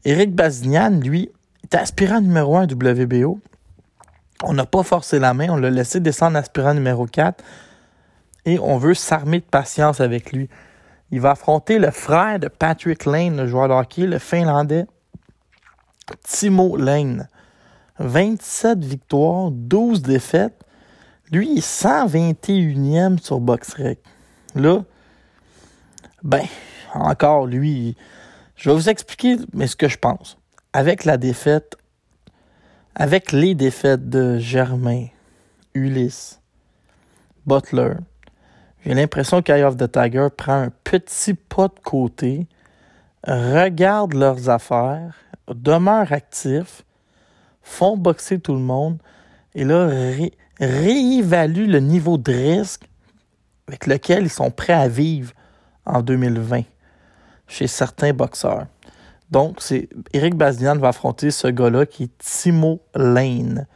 [0.05, 1.31] Éric Bazignan, lui,
[1.65, 3.41] était aspirant numéro 1 WBO.
[4.43, 7.45] On n'a pas forcé la main, on l'a laissé descendre aspirant numéro 4
[8.47, 10.49] et on veut s'armer de patience avec lui.
[11.11, 14.87] Il va affronter le frère de Patrick Lane, le joueur de hockey, le Finlandais
[16.23, 17.29] Timo Lane.
[17.99, 20.65] 27 victoires, 12 défaites.
[21.31, 24.01] Lui, est 121e sur BoxRec.
[24.55, 24.83] Là,
[26.23, 26.45] Ben,
[26.95, 27.97] encore lui,
[28.57, 30.39] je vais vous expliquer mais ce que je pense.
[30.73, 31.77] Avec la défaite,
[32.95, 35.07] avec les défaites de Germain,
[35.75, 36.41] Ulysse,
[37.47, 37.95] Butler,
[38.85, 42.47] j'ai l'impression qu'Eye of the Tiger prend un petit pas de côté,
[43.27, 45.15] regarde leurs affaires,
[45.49, 46.85] demeure actif,
[47.63, 48.99] font boxer tout le monde
[49.55, 49.89] et là
[50.59, 52.89] réévalue le niveau de risque
[53.69, 55.33] avec lequel ils sont prêts à vivre
[55.85, 56.63] en 2020
[57.47, 58.67] chez certains boxeurs.
[59.31, 63.67] Donc, c'est Eric Bazinian va affronter ce gars-là qui est Timo Lane.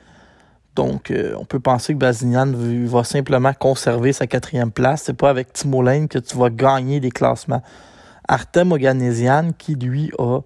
[0.75, 2.53] Donc, euh, on peut penser que Bazinian
[2.87, 5.05] va simplement conserver sa quatrième place.
[5.05, 7.63] C'est pas avec Timo Lane que tu vas gagner des classements.
[8.27, 10.41] Artem Oganesian, qui lui a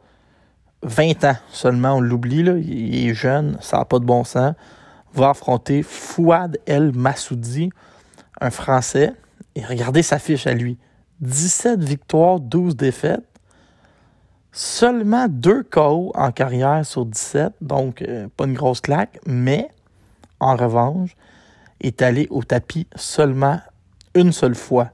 [0.83, 4.55] 20 ans seulement, on l'oublie, il est jeune, ça n'a pas de bon sens,
[5.14, 7.71] va affronter Fouad El Massoudi,
[8.40, 9.14] un Français.
[9.55, 10.79] Et regardez sa fiche à lui.
[11.21, 13.25] 17 victoires, 12 défaites.
[14.53, 19.69] Seulement 2 KO en carrière sur 17, donc euh, pas une grosse claque, mais
[20.41, 21.17] en revanche,
[21.81, 23.61] est allé au tapis seulement
[24.15, 24.91] une seule fois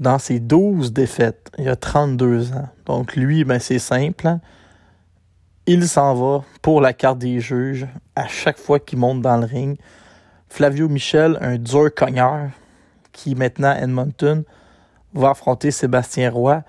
[0.00, 1.50] dans ses 12 défaites.
[1.58, 2.68] Il y a 32 ans.
[2.86, 4.26] Donc lui, ben, c'est simple.
[4.26, 4.40] Hein.
[5.66, 9.46] Il s'en va pour la carte des juges à chaque fois qu'il monte dans le
[9.46, 9.78] ring.
[10.48, 12.50] Flavio Michel, un dur cogneur,
[13.12, 14.44] qui maintenant Edmonton
[15.14, 16.62] va affronter Sébastien Roy.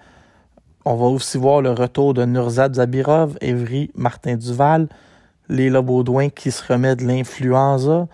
[0.87, 4.87] On va aussi voir le retour de Nurzad Zabirov, Evry Martin Duval,
[5.49, 8.07] Léla Baudouin qui se remet de l'influenza,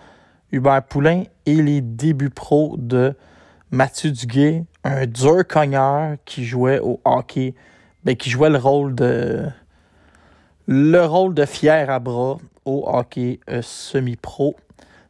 [0.52, 3.14] Hubert Poulain et les débuts pro de
[3.70, 7.54] Mathieu Duguay, un dur cogneur qui jouait au hockey,
[8.04, 9.44] ben, qui jouait le rôle de
[10.66, 14.56] le rôle de fier à bras au hockey euh, semi-pro,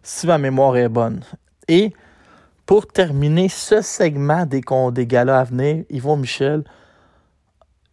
[0.03, 1.21] si ma mémoire est bonne.
[1.69, 1.93] Et
[2.67, 6.65] pour terminer ce segment des, des galas à venir, Yvon Michel,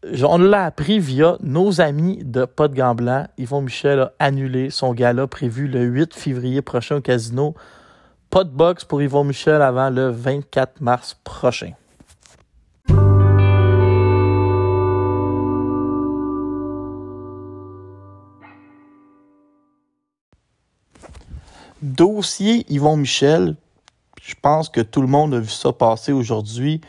[0.03, 3.27] on l'a appris via nos amis de Pas de.
[3.37, 7.55] Yvon Michel a annulé son gala prévu le 8 février prochain au casino.
[8.29, 11.73] Pas de box pour Yvon Michel avant le 24 mars prochain.
[21.81, 23.55] Dossier Yvon Michel,
[24.21, 26.81] je pense que tout le monde a vu ça passer aujourd'hui.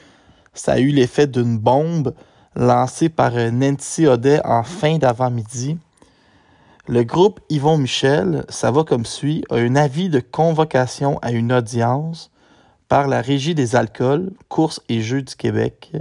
[0.52, 2.12] Ça a eu l'effet d'une bombe
[2.60, 5.78] lancée par Nancy Audet en fin d'avant-midi.
[6.86, 11.52] Le groupe Yvon Michel, ça va comme suit, a un avis de convocation à une
[11.52, 12.30] audience
[12.88, 15.92] par la Régie des alcools, courses et jeux du Québec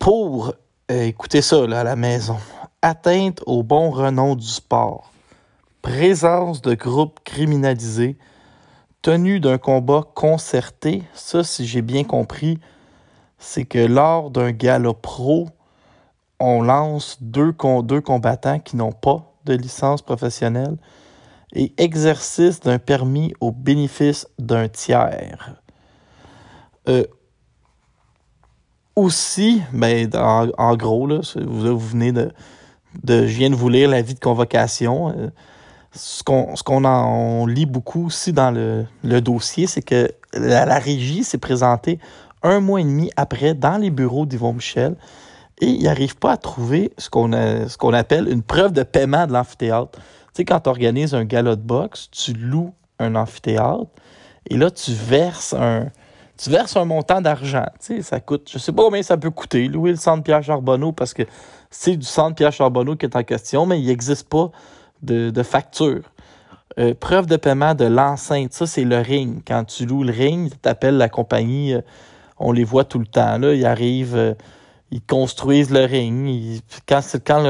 [0.00, 0.54] pour,
[0.90, 2.38] euh, écoutez ça là, à la maison,
[2.82, 5.12] atteinte au bon renom du sport,
[5.82, 8.16] présence de groupes criminalisés,
[9.02, 12.58] tenue d'un combat concerté, ça, si j'ai bien compris,
[13.40, 15.48] c'est que lors d'un gala pro,
[16.38, 20.76] on lance deux, deux combattants qui n'ont pas de licence professionnelle
[21.52, 25.56] et exercice d'un permis au bénéfice d'un tiers.
[26.88, 27.04] Euh,
[28.94, 32.30] aussi, ben, en, gros, là, vous, venez de,
[33.02, 35.08] de, Je viens de vous lire l'avis de convocation.
[35.16, 35.30] Euh,
[35.92, 41.98] ce qu'on en lit beaucoup aussi dans le, dossier, c'est que la, régie s'est présentée
[42.42, 44.96] un mois et demi après dans les bureaux d'Yvon Michel
[45.60, 49.90] et il n'arrive pas à trouver ce qu'on appelle une preuve de paiement de l'amphithéâtre.
[49.92, 50.02] Tu
[50.34, 53.90] sais, quand tu organises un gala de boxe, tu loues un amphithéâtre
[54.48, 55.88] et là, tu verses un,
[56.42, 57.66] tu verses un montant d'argent.
[57.80, 60.42] Tu sais, ça coûte, je sais pas combien ça peut coûter, louer le centre Pierre
[60.42, 61.24] Charbonneau, parce que
[61.70, 64.50] c'est du centre Pierre Charbonneau qui est en question, mais il n'existe pas
[65.02, 66.02] de, facture.
[66.78, 69.42] Euh, preuve de paiement de l'enceinte, ça c'est le ring.
[69.46, 71.80] Quand tu loues le ring, tu appelles la compagnie, euh,
[72.40, 73.38] on les voit tout le temps.
[73.38, 74.34] Là, ils arrivent, euh,
[74.90, 76.60] ils construisent le ring.
[76.88, 77.42] quand quand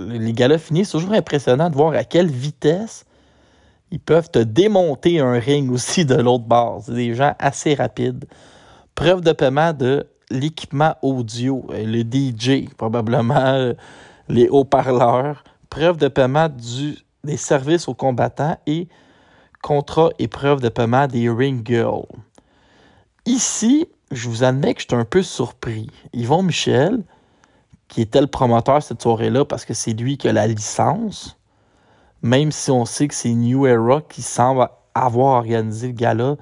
[0.00, 3.04] les finissent, c'est toujours impressionnant de voir à quelle vitesse
[3.90, 6.82] ils peuvent te démonter un ring aussi de l'autre bord.
[6.84, 8.24] C'est des gens assez rapides.
[8.96, 13.72] Preuve de paiement de l'équipement audio, le DJ, probablement
[14.28, 18.86] les haut-parleurs preuve de paiement du, des services aux combattants et
[19.60, 22.06] contrat et preuve de paiement des ring girls.
[23.26, 25.90] Ici, je vous admets que je suis un peu surpris.
[26.12, 27.02] Yvon Michel,
[27.88, 31.36] qui était le promoteur cette soirée-là parce que c'est lui qui a la licence,
[32.22, 36.36] même si on sait que c'est New Era qui semble avoir organisé le gala,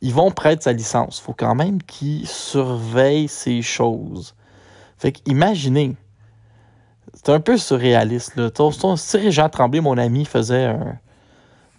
[0.00, 1.18] ils vont prêter sa licence.
[1.18, 4.34] Il faut quand même qu'il surveille ces choses.
[4.98, 5.96] Fait que imaginez,
[7.14, 8.36] c'est un peu surréaliste.
[8.36, 8.50] Là.
[8.96, 10.98] Si Jean Tremblay, mon ami, faisait un,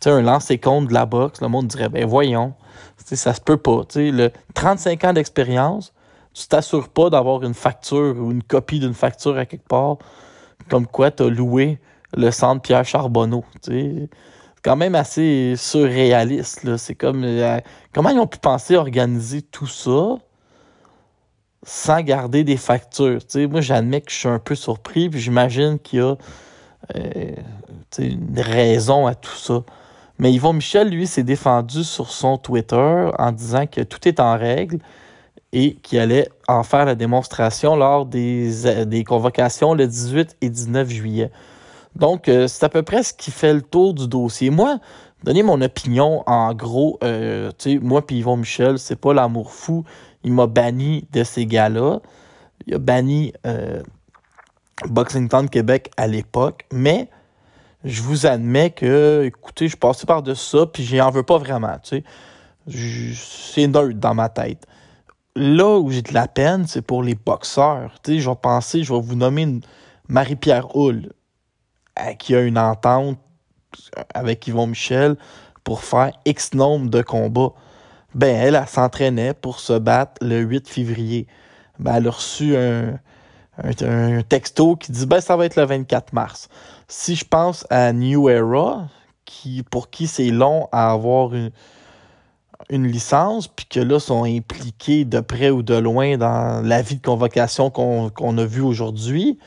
[0.06, 2.54] un lancer compte de la boxe, le monde dirait ben voyons,
[2.98, 3.82] ça se peut pas.
[3.96, 5.94] Le 35 ans d'expérience,
[6.34, 9.98] tu t'assures pas d'avoir une facture ou une copie d'une facture à quelque part,
[10.70, 11.80] comme quoi tu as loué
[12.16, 13.44] le centre Pierre Charbonneau.
[13.62, 14.10] C'est
[14.64, 16.78] quand même assez surréaliste.
[16.78, 17.60] C'est comme euh,
[17.94, 20.18] comment ils ont pu penser organiser tout ça
[21.64, 23.20] sans garder des factures?
[23.50, 26.16] moi, j'admets que je suis un peu surpris, puis j'imagine qu'il y a
[26.96, 27.32] euh,
[27.98, 29.64] une raison à tout ça.
[30.20, 34.38] Mais Yvon Michel, lui, s'est défendu sur son Twitter en disant que tout est en
[34.38, 34.80] règle
[35.54, 40.90] et qu'il allait en faire la démonstration lors des, des convocations le 18 et 19
[40.90, 41.32] juillet.
[41.96, 44.50] Donc, euh, c'est à peu près ce qui fait le tour du dossier.
[44.50, 44.80] Moi,
[45.24, 49.52] donner mon opinion, en gros, euh, tu sais, moi puis Yvon Michel, c'est pas l'amour
[49.52, 49.84] fou.
[50.24, 52.00] Il m'a banni de ces gars-là.
[52.66, 53.82] Il a banni euh,
[54.86, 57.10] Boxing Town Québec à l'époque, mais
[57.88, 61.38] je vous admets que, écoutez, je passais par de ça, puis j'y en veux pas
[61.38, 62.04] vraiment, tu
[62.70, 63.16] sais.
[63.16, 64.66] C'est neutre dans ma tête.
[65.36, 67.94] Là où j'ai de la peine, c'est pour les boxeurs.
[68.04, 69.62] Tu sais, je vais penser, je vais vous nommer
[70.10, 71.14] Marie-Pierre Hull,
[72.20, 73.20] qui a une entente
[74.14, 75.16] avec Yvon Michel
[75.64, 77.54] pour faire X nombre de combats.
[78.16, 81.28] Ben, elle, elle, s'entraînait pour se battre le 8 février.
[81.80, 83.00] Ben, elle a reçu un,
[83.64, 86.50] un, texto qui dit ben, ça va être le 24 mars.
[86.90, 88.88] Si je pense à New Era,
[89.26, 91.52] qui, pour qui c'est long à avoir une,
[92.70, 97.02] licence, puis que là, sont impliqués de près ou de loin dans la vie de
[97.02, 99.38] convocation qu'on a vu aujourd'hui,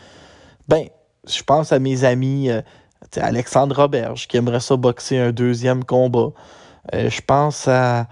[0.69, 0.87] ben,
[1.27, 2.61] je pense à mes amis, euh,
[3.17, 6.31] Alexandre Roberge, qui aimerait ça boxer un deuxième combat.
[6.95, 8.07] Euh, je pense à,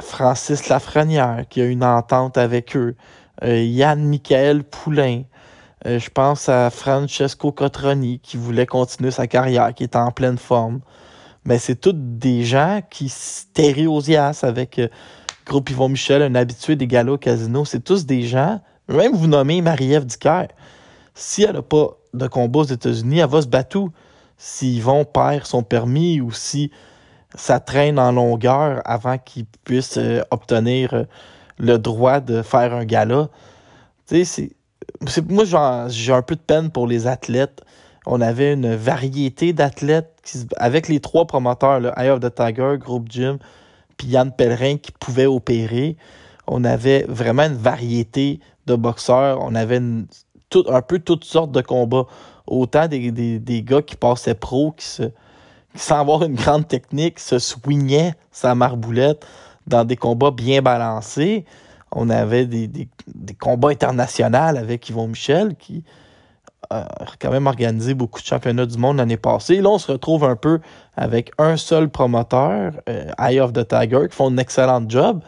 [0.00, 2.94] Francis Lafrenière, qui a une entente avec eux.
[3.42, 5.22] Euh, Yann Michael Poulain.
[5.84, 10.80] Je pense à Francesco Cotroni, qui voulait continuer sa carrière, qui est en pleine forme.
[11.44, 14.80] Mais c'est tous des gens qui stéréosiasent avec
[15.46, 17.64] Groupe Yvon Michel, un habitué des galas au casino.
[17.64, 20.46] C'est tous des gens, même vous nommez Marie-Ève Dicker
[21.16, 23.88] si elle n'a pas de combat aux États-Unis, elle va se battre
[24.36, 26.70] s'ils vont perdre son permis ou si
[27.34, 31.04] ça traîne en longueur avant qu'ils puissent euh, obtenir euh,
[31.58, 33.28] le droit de faire un gala.
[34.06, 34.55] Tu sais,
[35.28, 35.44] moi,
[35.88, 37.62] j'ai un peu de peine pour les athlètes.
[38.06, 40.12] On avait une variété d'athlètes
[40.56, 43.38] avec les trois promoteurs, le Eye of the Tiger, Groupe Gym,
[43.96, 45.96] puis Yann Pellerin qui pouvaient opérer.
[46.46, 49.38] On avait vraiment une variété de boxeurs.
[49.40, 50.06] On avait une,
[50.68, 52.06] un peu toutes sortes de combats.
[52.46, 54.86] Autant des, des, gars qui passaient pro, qui,
[55.74, 59.26] sans avoir une grande technique, se swingaient sa marboulette
[59.66, 61.44] dans des combats bien balancés.
[61.92, 62.88] On avait des,
[63.38, 65.84] combats internationaux avec Yvon Michel qui
[66.70, 66.86] a
[67.20, 69.60] quand même organisé beaucoup de championnats du monde l'année passée.
[69.60, 70.60] Là, on se retrouve un peu
[70.96, 75.22] avec un seul promoteur, euh, Eye of the Tiger, qui font un excellent job,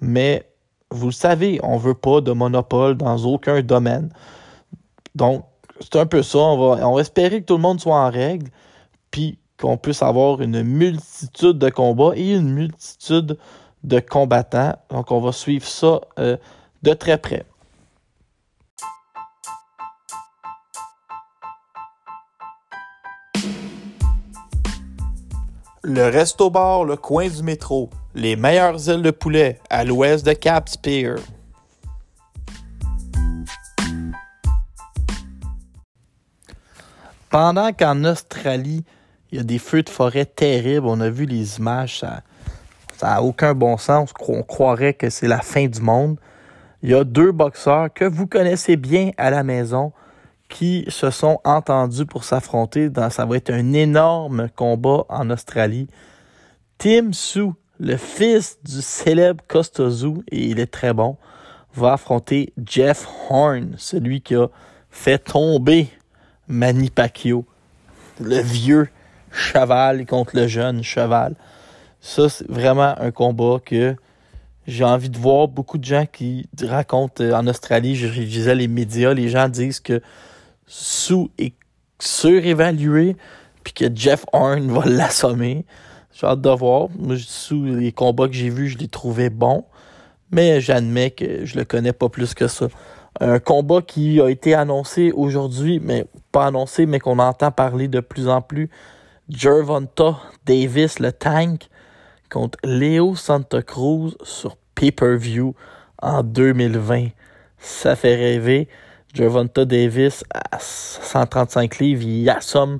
[0.00, 0.48] mais
[0.90, 4.10] vous le savez, on ne veut pas de monopole dans aucun domaine.
[5.14, 5.44] Donc,
[5.80, 6.38] c'est un peu ça.
[6.38, 8.50] On va, on espérer que tout le monde soit en règle,
[9.10, 13.38] puis qu'on puisse avoir une multitude de combats et une multitude
[13.86, 14.74] de combattants.
[14.90, 16.36] Donc, on va suivre ça euh,
[16.82, 17.46] de très près.
[25.82, 27.90] Le Resto Bar, le coin du métro.
[28.14, 31.18] Les meilleures ailes de poulet à l'ouest de Cap Spear.
[37.30, 38.84] Pendant qu'en Australie,
[39.30, 42.22] il y a des feux de forêt terribles, on a vu les images, ça
[43.02, 46.18] n'a aucun bon sens, on croirait que c'est la fin du monde.
[46.82, 49.92] Il y a deux boxeurs que vous connaissez bien à la maison
[50.48, 52.90] qui se sont entendus pour s'affronter.
[53.10, 55.88] Ça va être un énorme combat en Australie.
[56.78, 61.16] Tim Su, le fils du célèbre Costozu, et il est très bon,
[61.74, 64.48] va affronter Jeff Horn, celui qui a
[64.90, 65.88] fait tomber
[66.48, 66.90] Manny
[68.20, 68.88] le vieux
[69.30, 71.34] cheval contre le jeune cheval.
[72.06, 73.96] Ça, c'est vraiment un combat que
[74.68, 75.48] j'ai envie de voir.
[75.48, 79.80] Beaucoup de gens qui racontent euh, en Australie, je, disais les médias, les gens disent
[79.80, 80.00] que
[80.68, 81.54] Sue est
[81.98, 83.16] surévalué,
[83.64, 85.66] puis que Jeff Horn va l'assommer.
[86.12, 86.90] J'ai hâte de voir.
[86.96, 89.64] Moi, sous les combats que j'ai vus, je les trouvais bons.
[90.30, 92.68] Mais j'admets que je le connais pas plus que ça.
[93.18, 97.98] Un combat qui a été annoncé aujourd'hui, mais pas annoncé, mais qu'on entend parler de
[97.98, 98.70] plus en plus.
[99.28, 101.68] Gervonta Davis, le tank,
[102.30, 105.54] contre Léo Santa Cruz sur pay-per-view
[106.02, 107.08] en 2020.
[107.58, 108.68] Ça fait rêver.
[109.14, 112.78] Gervonta Davis, à 135 livres, il assomme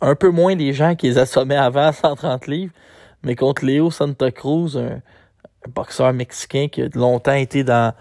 [0.00, 2.72] un peu moins les gens qui les assommaient avant à 130 livres.
[3.22, 5.00] Mais contre Léo Santa Cruz, un,
[5.66, 7.94] un boxeur mexicain qui a longtemps été dans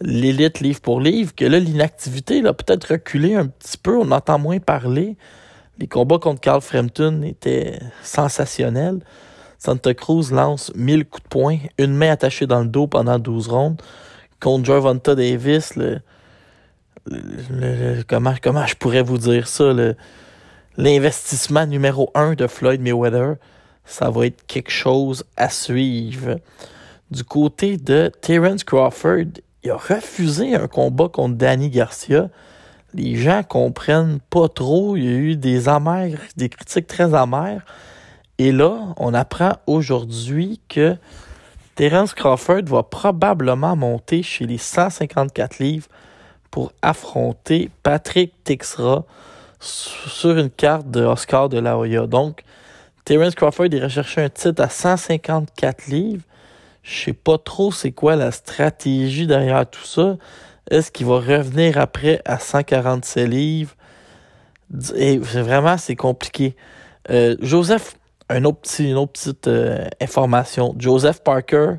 [0.00, 4.38] l'élite livre pour livre, que là, l'inactivité a peut-être reculé un petit peu, on entend
[4.38, 5.16] moins parler.
[5.78, 9.00] Les combats contre Carl Frampton étaient sensationnels.
[9.64, 13.48] Santa Cruz lance 1000 coups de poing, une main attachée dans le dos pendant 12
[13.48, 13.80] rondes.
[14.38, 16.02] Contre Gervonta Davis, le,
[18.06, 18.34] comment,
[18.66, 19.72] je pourrais vous dire ça,
[20.76, 23.36] l'investissement numéro un de Floyd Mayweather,
[23.86, 26.40] ça va être quelque chose à suivre.
[27.10, 32.28] Du côté de Terence Crawford, il a refusé un combat contre Danny Garcia.
[32.92, 34.94] Les gens comprennent pas trop.
[34.98, 37.64] Il y a eu des amers, des critiques très amères.
[38.38, 40.96] Et là, on apprend aujourd'hui que
[41.76, 45.88] Terence Crawford va probablement monter chez les 154 livres
[46.50, 49.04] pour affronter Patrick Tixra
[49.60, 52.06] sur une carte de Oscar de la Hoya.
[52.06, 52.42] Donc,
[53.04, 56.22] Terence Crawford est recherché un titre à 154 livres.
[56.82, 60.16] Je sais pas trop c'est quoi la stratégie derrière tout ça.
[60.70, 63.74] Est-ce qu'il va revenir après à 147 livres?
[64.96, 66.56] Et vraiment, c'est compliqué.
[67.10, 67.96] Euh, Joseph,
[68.30, 70.74] une autre petite euh, information.
[70.78, 71.74] Joseph Parker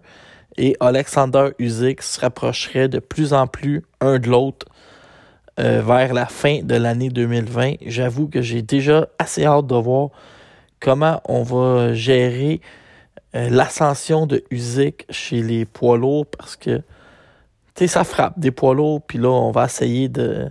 [0.57, 4.67] et Alexander Usyk se rapprocheraient de plus en plus un de l'autre
[5.59, 7.75] euh, vers la fin de l'année 2020.
[7.85, 10.09] J'avoue que j'ai déjà assez hâte de voir
[10.79, 12.61] comment on va gérer
[13.35, 16.81] euh, l'ascension de Usyk chez les poids lourds parce que
[17.87, 20.49] ça frappe des poids lourds, puis là, on va essayer de,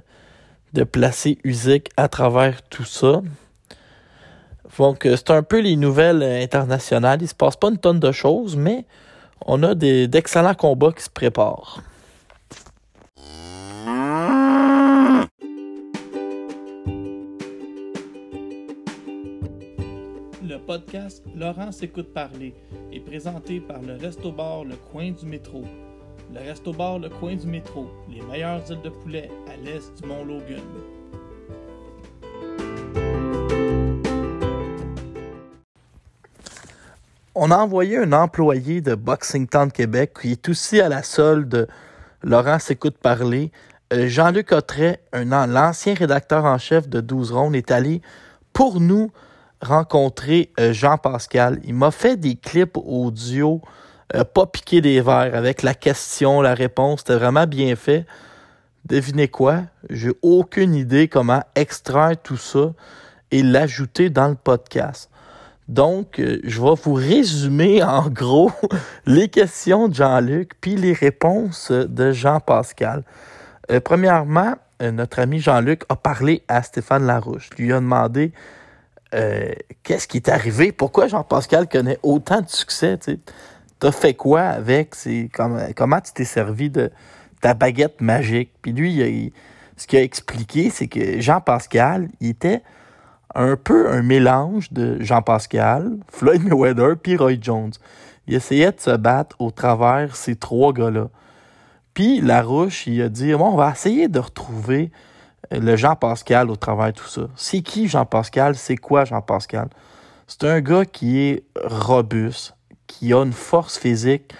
[0.75, 3.23] de placer Usyk à travers tout ça.
[4.79, 7.21] Donc, euh, c'est un peu les nouvelles internationales.
[7.23, 8.85] Il se passe pas une tonne de choses, mais
[9.47, 11.81] on a d'excellents combats qui se préparent.
[20.47, 22.55] Le podcast Laurent s'écoute parler
[22.93, 25.65] est présenté par le Resto Bar Le Coin du Métro.
[26.33, 30.09] Le Resto Bar Le Coin du Métro, les meilleures îles de poulet à l'est du
[30.09, 30.63] Mont Logan.
[37.37, 41.49] On a envoyé un employé de Boxing Town Québec qui est aussi à la solde
[41.49, 41.67] de
[42.23, 43.51] Laurent s'écoute parler.
[43.93, 48.03] Euh, Jean-Luc Autret, l'ancien rédacteur en chef de 12 rondes, est allé
[48.53, 49.11] pour nous
[49.61, 51.59] rencontrer euh, Jean Pascal.
[51.65, 53.61] Il m'a fait des clips audio,
[54.15, 57.01] euh, pas piqué des verres, avec la question, la réponse.
[57.01, 58.07] C'était vraiment bien fait.
[58.85, 59.63] Devinez quoi?
[59.91, 62.75] J'ai aucune idée comment extraire tout ça
[63.33, 65.11] et l'ajouter dans le podcast.
[65.69, 68.51] Donc, euh, je vais vous résumer en gros
[69.07, 73.03] les questions de Jean-Luc puis les réponses de Jean-Pascal.
[73.71, 77.51] Euh, premièrement, euh, notre ami Jean-Luc a parlé à Stéphane Larouche.
[77.59, 78.33] Lui a demandé
[79.85, 82.99] qu'est-ce qui est arrivé, pourquoi Jean-Pascal connaît autant de succès.
[82.99, 83.17] Tu
[83.81, 84.97] as fait quoi avec,
[85.33, 86.91] comment, tu t'es servi de
[87.41, 88.51] ta baguette magique?
[88.61, 89.33] Puis lui,
[89.77, 92.63] ce qu'il a expliqué, c'est que Jean-Pascal, il était
[93.35, 97.73] un peu un mélange de Jean Pascal, Floyd Mayweather puis Roy Jones.
[98.27, 101.09] Il essayait de se battre au travers ces trois gars-là.
[101.93, 104.91] Puis Larouche, il a dit bon, on va essayer de retrouver
[105.53, 107.23] euh, le Jean Pascal au travers de tout ça.
[107.37, 108.55] C'est qui Jean Pascal?
[108.57, 109.69] C'est quoi Jean Pascal?
[110.27, 112.55] C'est un gars qui est robuste,
[112.87, 114.33] qui a une force physique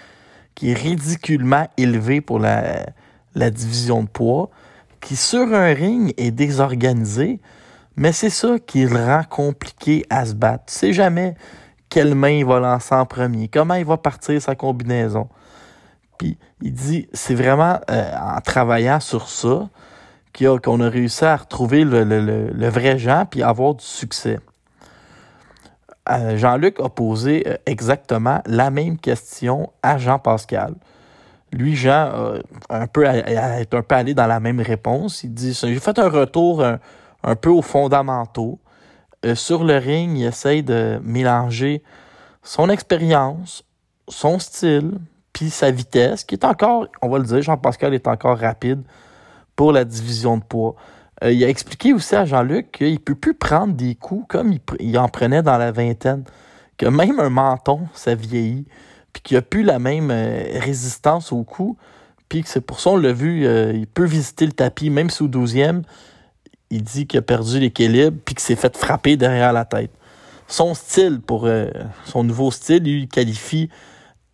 [0.55, 2.85] qui est ridiculement élevée pour la,
[3.35, 4.49] la division de poids,
[5.01, 7.39] qui sur un ring est désorganisé,
[7.97, 10.65] mais c'est ça qui le rend compliqué à se battre.
[10.67, 11.35] Tu sais jamais
[11.89, 15.29] quelle main il va lancer en premier, comment il va partir sa combinaison.
[16.17, 19.69] Puis il dit, c'est vraiment euh, en travaillant sur ça
[20.37, 24.39] qu'on a, réussi à retrouver le, vrai Jean puis avoir du succès.
[26.09, 30.75] Euh, Jean-Luc a posé euh, exactement la même question à Jean-Pascal.
[31.53, 32.33] Lui, Jean,
[32.69, 35.23] un peu, est un peu allé dans la même réponse.
[35.23, 36.61] Il dit, j'ai fait un retour,
[37.33, 38.59] peu aux fondamentaux.
[39.25, 41.81] Euh, sur le ring, il essaye de mélanger
[42.43, 43.63] son expérience,
[44.07, 44.99] son style,
[45.33, 48.83] puis sa vitesse, qui est encore, on va le dire, Jean-Pascal est encore rapide
[49.55, 50.75] pour la division de poids.
[51.23, 54.55] Euh, il a expliqué aussi à Jean-Luc qu'il ne peut plus prendre des coups comme
[54.79, 56.23] il, en prenait dans la vingtaine,
[56.77, 58.67] que même un menton, ça vieillit,
[59.11, 61.79] puis qu'il n'a plus la même euh, résistance aux coups,
[62.29, 65.27] puis que c'est pour ça, on l'a vu, il peut visiter le tapis, même sous
[65.27, 65.83] 12e,
[66.69, 69.91] il dit qu'il a perdu l'équilibre puis qu'il s'est fait frapper derrière la tête.
[70.47, 71.69] Son style, pour euh,
[72.05, 73.69] son nouveau style, il qualifie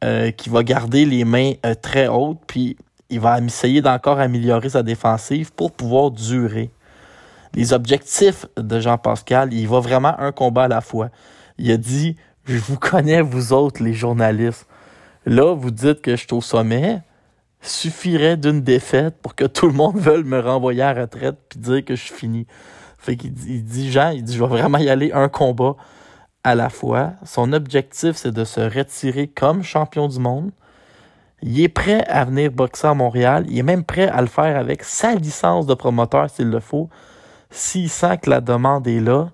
[0.03, 2.77] euh, qu'il va garder les mains euh, très hautes puis
[3.09, 6.71] il va essayer d'encore améliorer sa défensive pour pouvoir durer.
[7.53, 11.09] Les objectifs de Jean-Pascal, il va vraiment un combat à la fois.
[11.57, 12.15] Il a dit
[12.45, 14.65] Je vous connais, vous autres, les journalistes.
[15.25, 17.01] Là, vous dites que je suis au sommet.
[17.61, 21.85] Suffirait d'une défaite pour que tout le monde veuille me renvoyer à retraite puis dire
[21.85, 22.47] que je suis fini.
[22.97, 25.75] Fait qu'il il dit, Jean, il dit, je vais vraiment y aller un combat
[26.43, 27.13] à la fois.
[27.25, 30.51] Son objectif, c'est de se retirer comme champion du monde.
[31.43, 33.45] Il est prêt à venir boxer à Montréal.
[33.49, 36.89] Il est même prêt à le faire avec sa licence de promoteur s'il le faut,
[37.49, 39.31] s'il sent que la demande est là.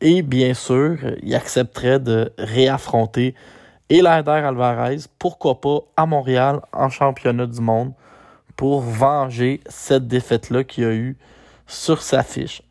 [0.00, 3.34] Et bien sûr, il accepterait de réaffronter
[3.90, 7.92] Elander Alvarez, pourquoi pas à Montréal en championnat du monde
[8.56, 11.16] pour venger cette défaite-là qu'il a eue
[11.66, 12.62] sur sa fiche.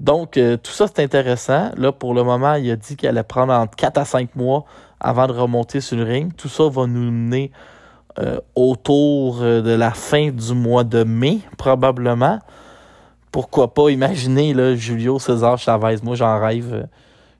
[0.00, 1.70] Donc, euh, tout ça, c'est intéressant.
[1.76, 4.64] Là, pour le moment, il a dit qu'il allait prendre entre 4 à 5 mois
[5.00, 6.34] avant de remonter sur le ring.
[6.36, 7.52] Tout ça va nous mener
[8.18, 12.38] euh, autour euh, de la fin du mois de mai, probablement.
[13.32, 15.96] Pourquoi pas imaginer là, Julio César Chavez.
[16.02, 16.86] Moi, j'en rêve.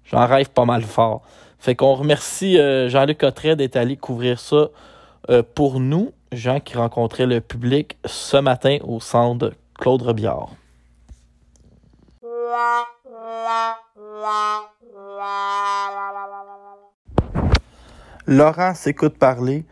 [0.04, 1.22] j'en rêve pas mal fort.
[1.61, 2.56] Fait qu'on remercie
[2.88, 4.68] Jean-Luc Cotteret d'être allé couvrir ça
[5.54, 10.50] pour nous, Jean qui rencontrait le public ce matin au centre Claude Robillard.
[18.26, 19.64] Laurent s'écoute parler,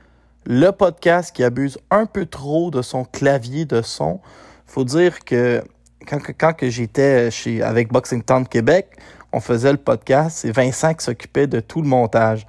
[0.44, 4.20] le podcast qui abuse un peu trop de son clavier de son.
[4.66, 5.62] Faut dire que
[6.06, 8.98] quand, j'étais chez avec Boxing Town Québec,
[9.32, 12.46] on faisait le podcast, c'est Vincent qui s'occupait de tout le montage.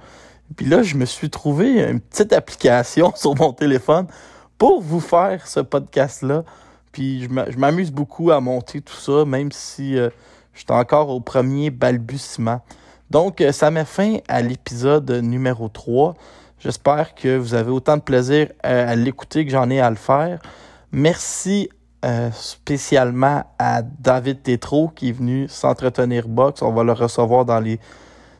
[0.56, 4.06] Puis là, je me suis trouvé une petite application sur mon téléphone
[4.58, 6.44] pour vous faire ce podcast-là.
[6.92, 10.10] Puis je m'amuse beaucoup à monter tout ça, même si euh,
[10.54, 12.60] je encore au premier balbutiement.
[13.10, 16.14] Donc, euh, ça met fin à l'épisode numéro 3.
[16.58, 19.96] J'espère que vous avez autant de plaisir euh, à, l'écouter que j'en ai à le
[19.96, 20.40] faire.
[20.92, 21.68] Merci
[22.32, 26.62] spécialement à David Tétrault qui est venu s'entretenir box.
[26.62, 27.78] On va le recevoir dans les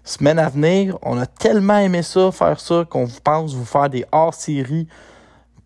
[0.04, 0.98] semaines à venir.
[1.02, 4.88] On a tellement aimé ça, faire ça, qu'on pense vous faire des hors-séries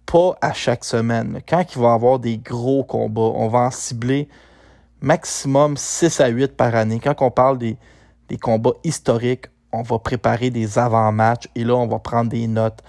[0.06, 1.40] pas à chaque semaine.
[1.48, 4.28] Quand il va y avoir des gros combats, on va en cibler
[5.00, 7.00] maximum 6 à 8 par année.
[7.02, 7.76] Quand on parle des,
[8.28, 12.80] des combats historiques, on va préparer des avant-matchs et là, on va prendre des notes,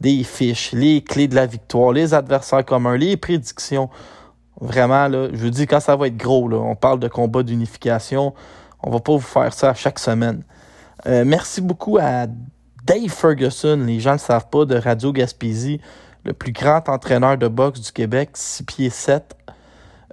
[0.00, 3.90] des fiches, les clés de la victoire, les adversaires communs, les prédictions.
[4.60, 7.42] Vraiment, là, je vous dis, quand ça va être gros, là, on parle de combats
[7.42, 8.34] d'unification.
[8.82, 10.42] On va pas vous faire ça chaque semaine.
[11.06, 12.26] Euh, merci beaucoup à
[12.84, 15.80] Dave Ferguson, les gens ne le savent pas, de Radio Gaspésie
[16.24, 19.36] le plus grand entraîneur de boxe du Québec, 6 pieds 7.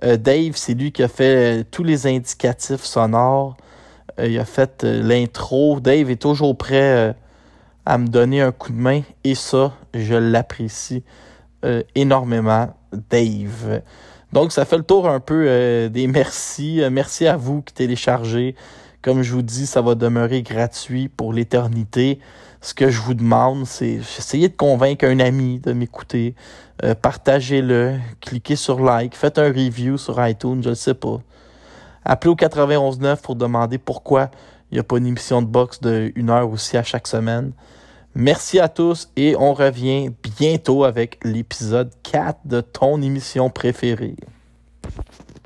[0.03, 3.57] Euh, Dave, c'est lui qui a fait euh, tous les indicatifs sonores.
[4.23, 5.79] Il a fait l'intro.
[5.79, 7.13] Dave est toujours prêt
[7.85, 11.03] à me donner un coup de main et ça, je l'apprécie
[11.95, 12.69] énormément,
[13.09, 13.81] Dave.
[14.35, 16.83] Donc, ça fait le tour un peu des merci.
[16.91, 18.55] merci à vous qui téléchargez.
[19.01, 22.19] Comme je vous dis, ça va demeurer gratuit pour l'éternité
[22.65, 26.33] ce que je vous demande, c'est essayer de convaincre un ami de m'écouter.
[26.83, 31.19] Euh, partagez-le, cliquez sur like, faites un review sur iTunes, je ne sais pas.
[32.03, 34.31] Appelez au 91.9 pour demander pourquoi
[34.71, 37.51] il n'y a pas une émission de boxe de une heure aussi à chaque semaine.
[38.17, 40.09] Merci à tous et on revient
[40.39, 44.15] bientôt avec l'épisode 4 de ton émission préférée.